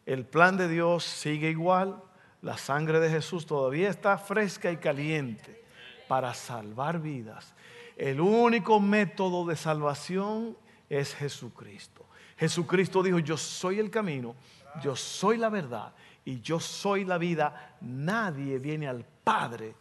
el 0.07 0.25
plan 0.25 0.57
de 0.57 0.69
Dios 0.69 1.05
sigue 1.05 1.51
igual. 1.51 2.03
La 2.43 2.57
sangre 2.57 3.01
de 3.01 3.11
Jesús 3.11 3.47
todavía 3.47 3.91
está 3.91 4.19
fresca 4.19 4.71
y 4.71 4.77
caliente 4.77 5.65
para 6.07 6.33
salvar 6.33 7.01
vidas 7.01 7.55
el 7.97 8.21
único 8.21 8.79
método 8.79 9.47
de 9.47 9.57
salvación 9.57 10.57
es 10.89 11.15
Jesucristo. 11.15 12.05
Jesucristo 12.37 13.03
dijo, 13.03 13.19
yo 13.19 13.39
soy 13.39 13.79
el 13.79 13.91
camino, 13.91 14.37
yo 14.83 14.97
soy 14.97 15.37
la 15.37 15.49
verdad 15.49 15.93
y 16.25 16.41
yo 16.41 16.61
soy 16.61 17.05
la 17.05 17.19
vida. 17.19 17.77
Nadie 17.81 18.59
viene 18.59 18.89
al 18.89 19.05
Padre 19.05 19.75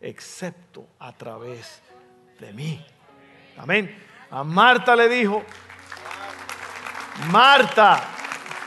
excepto 0.00 0.88
a 0.98 1.12
través 1.12 1.82
de 2.38 2.52
mí. 2.52 2.84
Amén. 3.58 3.94
A 4.30 4.42
Marta 4.42 4.96
le 4.96 5.08
dijo, 5.08 5.42
Marta, 7.30 8.00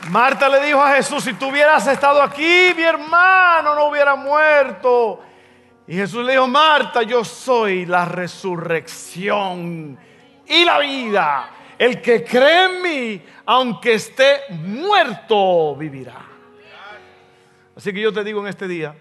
Marta 0.08 0.48
le 0.48 0.64
dijo 0.64 0.80
a 0.80 0.94
Jesús, 0.94 1.24
si 1.24 1.34
tú 1.34 1.48
hubieras 1.48 1.86
estado 1.86 2.22
aquí, 2.22 2.72
mi 2.76 2.82
hermano 2.82 3.74
no 3.74 3.86
hubiera 3.86 4.14
muerto. 4.14 5.20
Y 5.88 5.94
Jesús 5.96 6.24
le 6.24 6.32
dijo, 6.32 6.46
Marta, 6.46 7.02
yo 7.02 7.24
soy 7.24 7.86
la 7.86 8.04
resurrección 8.04 9.98
y 10.46 10.64
la 10.64 10.78
vida. 10.78 11.50
El 11.78 12.00
que 12.00 12.24
cree 12.24 12.64
en 12.64 12.82
mí, 12.82 13.22
aunque 13.44 13.94
esté 13.94 14.40
muerto, 14.50 15.76
vivirá. 15.76 16.24
Así 17.76 17.92
que 17.92 18.00
yo 18.00 18.12
te 18.12 18.24
digo 18.24 18.40
en 18.40 18.46
este 18.46 18.66
día, 18.66 18.96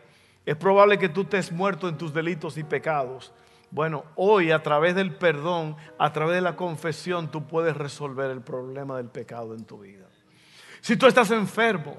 es 0.45 0.55
probable 0.55 0.97
que 0.97 1.09
tú 1.09 1.21
estés 1.21 1.51
muerto 1.51 1.87
en 1.87 1.97
tus 1.97 2.13
delitos 2.13 2.57
y 2.57 2.63
pecados. 2.63 3.33
Bueno, 3.71 4.03
hoy 4.15 4.51
a 4.51 4.61
través 4.61 4.95
del 4.95 5.15
perdón, 5.15 5.75
a 5.97 6.11
través 6.11 6.35
de 6.35 6.41
la 6.41 6.55
confesión, 6.55 7.31
tú 7.31 7.47
puedes 7.47 7.75
resolver 7.75 8.29
el 8.29 8.41
problema 8.41 8.97
del 8.97 9.07
pecado 9.07 9.55
en 9.55 9.63
tu 9.63 9.79
vida. 9.79 10.05
Si 10.81 10.97
tú 10.97 11.07
estás 11.07 11.31
enfermo, 11.31 11.97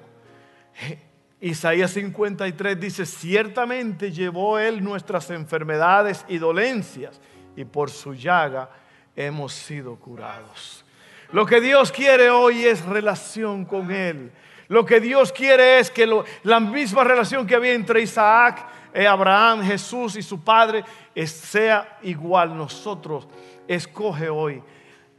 Isaías 1.40 1.90
53 1.92 2.78
dice, 2.78 3.06
ciertamente 3.06 4.12
llevó 4.12 4.58
Él 4.58 4.84
nuestras 4.84 5.30
enfermedades 5.30 6.24
y 6.28 6.38
dolencias 6.38 7.20
y 7.56 7.64
por 7.64 7.90
su 7.90 8.14
llaga 8.14 8.70
hemos 9.16 9.52
sido 9.52 9.96
curados. 9.96 10.84
Lo 11.32 11.44
que 11.44 11.60
Dios 11.60 11.90
quiere 11.90 12.30
hoy 12.30 12.64
es 12.64 12.84
relación 12.84 13.64
con 13.64 13.90
Él. 13.90 14.30
Lo 14.68 14.84
que 14.84 15.00
Dios 15.00 15.32
quiere 15.32 15.78
es 15.78 15.90
que 15.90 16.08
la 16.42 16.60
misma 16.60 17.04
relación 17.04 17.46
que 17.46 17.54
había 17.54 17.72
entre 17.72 18.02
Isaac, 18.02 18.66
eh, 18.92 19.06
Abraham, 19.06 19.62
Jesús 19.62 20.16
y 20.16 20.22
su 20.22 20.42
padre 20.42 20.84
sea 21.24 21.98
igual. 22.02 22.56
Nosotros 22.56 23.28
escoge 23.66 24.28
hoy, 24.28 24.62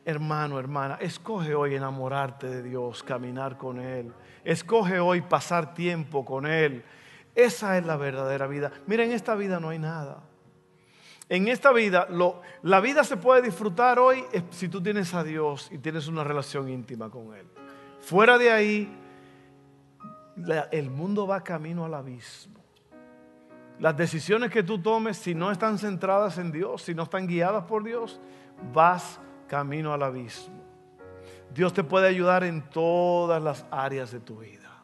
hermano, 0.06 0.60
hermana, 0.60 0.98
escoge 1.02 1.56
hoy 1.56 1.76
enamorarte 1.76 2.48
de 2.48 2.64
Dios, 2.64 3.04
caminar 3.04 3.58
con 3.58 3.80
Él. 3.80 4.14
Escoge 4.44 5.00
hoy 5.00 5.22
pasar 5.22 5.74
tiempo 5.74 6.26
con 6.26 6.46
Él. 6.46 6.84
Esa 7.36 7.78
es 7.78 7.86
la 7.86 7.98
verdadera 7.98 8.48
vida. 8.48 8.72
Mira, 8.86 9.04
en 9.04 9.12
esta 9.12 9.36
vida 9.36 9.60
no 9.60 9.70
hay 9.70 9.80
nada. 9.80 10.24
En 11.30 11.48
esta 11.50 11.74
vida, 11.74 12.08
la 12.64 12.80
vida 12.80 13.04
se 13.04 13.18
puede 13.18 13.42
disfrutar 13.42 14.00
hoy 14.00 14.24
si 14.50 14.70
tú 14.70 14.82
tienes 14.82 15.14
a 15.14 15.24
Dios 15.24 15.70
y 15.72 15.78
tienes 15.78 16.08
una 16.08 16.24
relación 16.24 16.70
íntima 16.70 17.10
con 17.10 17.34
Él. 17.36 17.46
Fuera 18.00 18.38
de 18.38 18.52
ahí, 18.52 18.98
el 20.72 20.90
mundo 20.90 21.28
va 21.28 21.44
camino 21.44 21.84
al 21.84 21.94
abismo. 21.96 22.64
Las 23.80 23.96
decisiones 23.96 24.52
que 24.52 24.64
tú 24.64 24.80
tomes, 24.80 25.18
si 25.18 25.36
no 25.36 25.52
están 25.52 25.78
centradas 25.78 26.38
en 26.38 26.52
Dios, 26.52 26.82
si 26.82 26.96
no 26.96 27.04
están 27.04 27.28
guiadas 27.28 27.66
por 27.66 27.84
Dios, 27.84 28.20
vas 28.74 29.20
camino 29.48 29.94
al 29.94 30.04
abismo. 30.04 30.64
Dios 31.54 31.74
te 31.74 31.84
puede 31.84 32.08
ayudar 32.08 32.44
en 32.44 32.62
todas 32.70 33.42
las 33.42 33.66
áreas 33.70 34.12
de 34.12 34.20
tu 34.20 34.40
vida. 34.40 34.84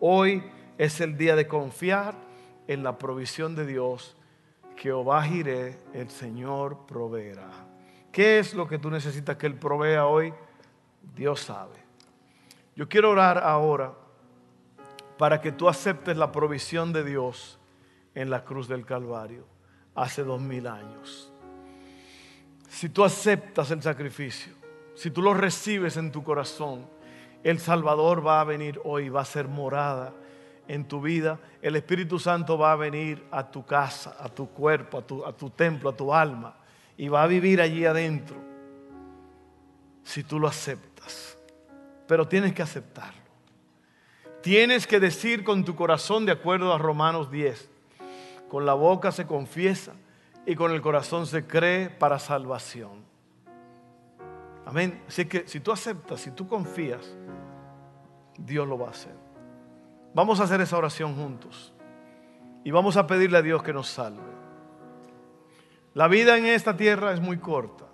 Hoy 0.00 0.42
es 0.78 1.00
el 1.00 1.16
día 1.16 1.36
de 1.36 1.46
confiar 1.46 2.14
en 2.66 2.82
la 2.82 2.96
provisión 2.98 3.54
de 3.54 3.66
Dios. 3.66 4.16
Jehová 4.80 5.22
Jiré, 5.24 5.78
el 5.92 6.08
Señor 6.08 6.86
proveerá. 6.86 7.50
¿Qué 8.10 8.38
es 8.38 8.54
lo 8.54 8.66
que 8.66 8.78
tú 8.78 8.90
necesitas 8.90 9.36
que 9.36 9.46
Él 9.46 9.56
provea 9.56 10.06
hoy? 10.06 10.32
Dios 11.14 11.40
sabe. 11.40 11.76
Yo 12.74 12.88
quiero 12.88 13.10
orar 13.10 13.36
ahora 13.36 13.92
para 15.18 15.42
que 15.42 15.52
tú 15.52 15.68
aceptes 15.68 16.16
la 16.16 16.32
provisión 16.32 16.94
de 16.94 17.04
Dios 17.04 17.58
en 18.14 18.30
la 18.30 18.42
cruz 18.42 18.68
del 18.68 18.86
Calvario 18.86 19.44
hace 19.94 20.24
dos 20.24 20.40
mil 20.40 20.66
años. 20.66 21.30
Si 22.70 22.88
tú 22.88 23.04
aceptas 23.04 23.70
el 23.72 23.82
sacrificio, 23.82 24.54
si 24.94 25.10
tú 25.10 25.20
lo 25.20 25.34
recibes 25.34 25.98
en 25.98 26.10
tu 26.10 26.24
corazón, 26.24 26.86
el 27.44 27.58
Salvador 27.58 28.26
va 28.26 28.40
a 28.40 28.44
venir 28.44 28.80
hoy, 28.84 29.10
va 29.10 29.20
a 29.20 29.26
ser 29.26 29.46
morada 29.46 30.14
en 30.70 30.84
tu 30.84 31.00
vida. 31.00 31.40
El 31.60 31.74
Espíritu 31.74 32.20
Santo 32.20 32.56
va 32.56 32.72
a 32.72 32.76
venir 32.76 33.26
a 33.32 33.50
tu 33.50 33.66
casa, 33.66 34.16
a 34.20 34.28
tu 34.28 34.50
cuerpo, 34.50 34.98
a 34.98 35.02
tu, 35.02 35.26
a 35.26 35.36
tu 35.36 35.50
templo, 35.50 35.90
a 35.90 35.96
tu 35.96 36.14
alma, 36.14 36.56
y 36.96 37.08
va 37.08 37.24
a 37.24 37.26
vivir 37.26 37.60
allí 37.60 37.84
adentro. 37.84 38.36
Si 40.04 40.22
tú 40.22 40.38
lo 40.38 40.46
aceptas. 40.46 41.36
Pero 42.06 42.28
tienes 42.28 42.54
que 42.54 42.62
aceptarlo. 42.62 43.20
Tienes 44.42 44.86
que 44.86 45.00
decir 45.00 45.42
con 45.42 45.64
tu 45.64 45.74
corazón, 45.74 46.24
de 46.24 46.32
acuerdo 46.32 46.72
a 46.72 46.78
Romanos 46.78 47.32
10, 47.32 47.68
con 48.48 48.64
la 48.64 48.74
boca 48.74 49.10
se 49.10 49.26
confiesa 49.26 49.94
y 50.46 50.54
con 50.54 50.70
el 50.70 50.80
corazón 50.80 51.26
se 51.26 51.46
cree 51.48 51.90
para 51.90 52.20
salvación. 52.20 53.04
Amén. 54.64 55.02
Así 55.08 55.24
que 55.24 55.48
si 55.48 55.58
tú 55.58 55.72
aceptas, 55.72 56.20
si 56.20 56.30
tú 56.30 56.46
confías, 56.46 57.12
Dios 58.38 58.68
lo 58.68 58.78
va 58.78 58.86
a 58.86 58.90
hacer. 58.90 59.29
Vamos 60.14 60.40
a 60.40 60.44
hacer 60.44 60.60
esa 60.60 60.76
oración 60.76 61.14
juntos 61.14 61.72
y 62.64 62.70
vamos 62.70 62.96
a 62.96 63.06
pedirle 63.06 63.38
a 63.38 63.42
Dios 63.42 63.62
que 63.62 63.72
nos 63.72 63.88
salve. 63.88 64.30
La 65.94 66.08
vida 66.08 66.36
en 66.36 66.46
esta 66.46 66.76
tierra 66.76 67.12
es 67.12 67.20
muy 67.20 67.38
corta. 67.38 67.84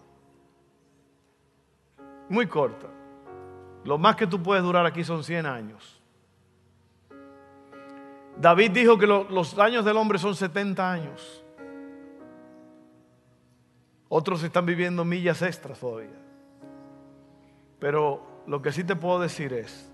Muy 2.28 2.46
corta. 2.46 2.88
Lo 3.84 3.98
más 3.98 4.16
que 4.16 4.26
tú 4.26 4.42
puedes 4.42 4.64
durar 4.64 4.84
aquí 4.84 5.04
son 5.04 5.22
100 5.22 5.46
años. 5.46 6.02
David 8.38 8.72
dijo 8.72 8.98
que 8.98 9.06
los 9.06 9.58
años 9.58 9.84
del 9.84 9.96
hombre 9.96 10.18
son 10.18 10.34
70 10.34 10.92
años. 10.92 11.44
Otros 14.08 14.42
están 14.42 14.66
viviendo 14.66 15.04
millas 15.04 15.40
extras 15.42 15.80
todavía. 15.80 16.20
Pero 17.78 18.42
lo 18.46 18.60
que 18.62 18.72
sí 18.72 18.84
te 18.84 18.96
puedo 18.96 19.20
decir 19.20 19.52
es 19.52 19.90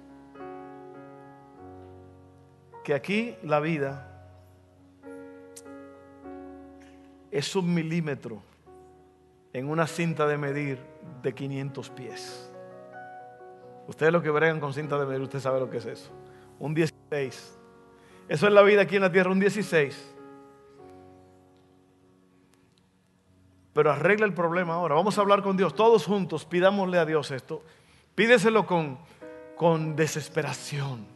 que 2.85 2.95
aquí 2.95 3.37
la 3.43 3.61
vida 3.61 4.09
es 7.31 7.55
un 7.57 7.73
milímetro 7.73 8.43
en 9.53 9.69
una 9.69 9.87
cinta 9.87 10.27
de 10.27 10.39
medir 10.39 10.79
de 11.23 11.35
500 11.35 11.91
pies. 11.91 12.51
Ustedes 13.87 14.13
lo 14.13 14.23
que 14.23 14.31
bregan 14.31 14.61
con 14.61 14.73
cinta 14.73 14.99
de 14.99 15.07
medir, 15.07 15.21
usted 15.23 15.41
sabe 15.41 15.61
lo 15.61 15.69
que 15.71 15.79
es 15.79 15.87
eso. 15.87 16.11
Un 16.59 16.75
16 16.75 17.59
eso 18.29 18.47
es 18.47 18.53
la 18.55 18.63
vida 18.63 18.83
aquí 18.83 18.97
en 18.97 19.03
la 19.03 19.13
tierra, 19.13 19.31
un 19.31 19.41
16. 19.41 20.15
Pero 23.75 23.91
arregla 23.91 24.27
el 24.27 24.35
problema 24.35 24.75
ahora. 24.75 24.95
Vamos 24.95 25.19
a 25.19 25.21
hablar 25.21 25.43
con 25.43 25.57
Dios 25.57 25.75
todos 25.75 26.07
juntos. 26.07 26.45
Pidámosle 26.45 26.99
a 26.99 27.05
Dios 27.05 27.31
esto. 27.31 27.63
Pídeselo 28.15 28.67
con, 28.67 28.99
con 29.57 29.97
desesperación, 29.97 31.07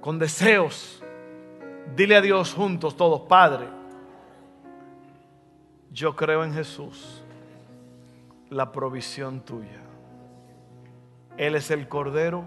con 0.00 0.18
deseos. 0.18 1.02
Dile 1.94 2.16
a 2.16 2.20
Dios 2.20 2.54
juntos 2.54 2.96
todos, 2.96 3.22
Padre, 3.22 3.66
yo 5.90 6.14
creo 6.14 6.44
en 6.44 6.52
Jesús, 6.52 7.22
la 8.50 8.70
provisión 8.72 9.40
tuya. 9.40 9.82
Él 11.36 11.54
es 11.54 11.70
el 11.70 11.88
Cordero 11.88 12.44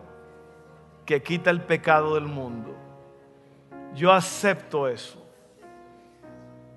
que 1.05 1.23
quita 1.23 1.49
el 1.49 1.61
pecado 1.61 2.15
del 2.15 2.25
mundo. 2.25 2.75
Yo 3.95 4.11
acepto 4.11 4.87
eso. 4.87 5.21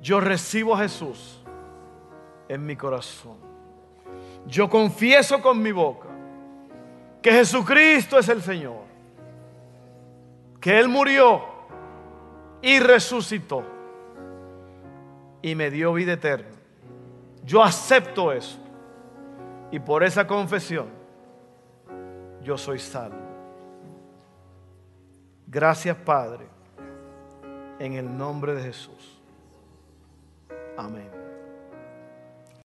Yo 0.00 0.20
recibo 0.20 0.74
a 0.74 0.78
Jesús 0.78 1.42
en 2.48 2.64
mi 2.64 2.76
corazón. 2.76 3.37
Yo 4.46 4.68
confieso 4.68 5.40
con 5.40 5.62
mi 5.62 5.72
boca 5.72 6.08
que 7.22 7.32
Jesucristo 7.32 8.18
es 8.18 8.28
el 8.28 8.42
Señor. 8.42 8.84
Que 10.64 10.81
Él 10.81 10.88
murió 10.88 11.44
y 12.62 12.81
resucitó 12.81 13.62
y 15.42 15.55
me 15.55 15.70
dio 15.70 15.92
vida 15.92 16.14
eterna. 16.14 16.57
Yo 17.44 17.62
acepto 17.62 18.33
eso. 18.33 18.59
Y 19.70 19.79
por 19.79 20.03
esa 20.03 20.27
confesión 20.27 20.87
yo 22.42 22.57
soy 22.57 22.79
salvo. 22.79 23.18
Gracias 25.46 25.98
Padre 25.98 26.46
en 27.79 27.92
el 27.92 28.16
nombre 28.16 28.55
de 28.55 28.62
Jesús. 28.62 29.20
Amén. 30.79 31.13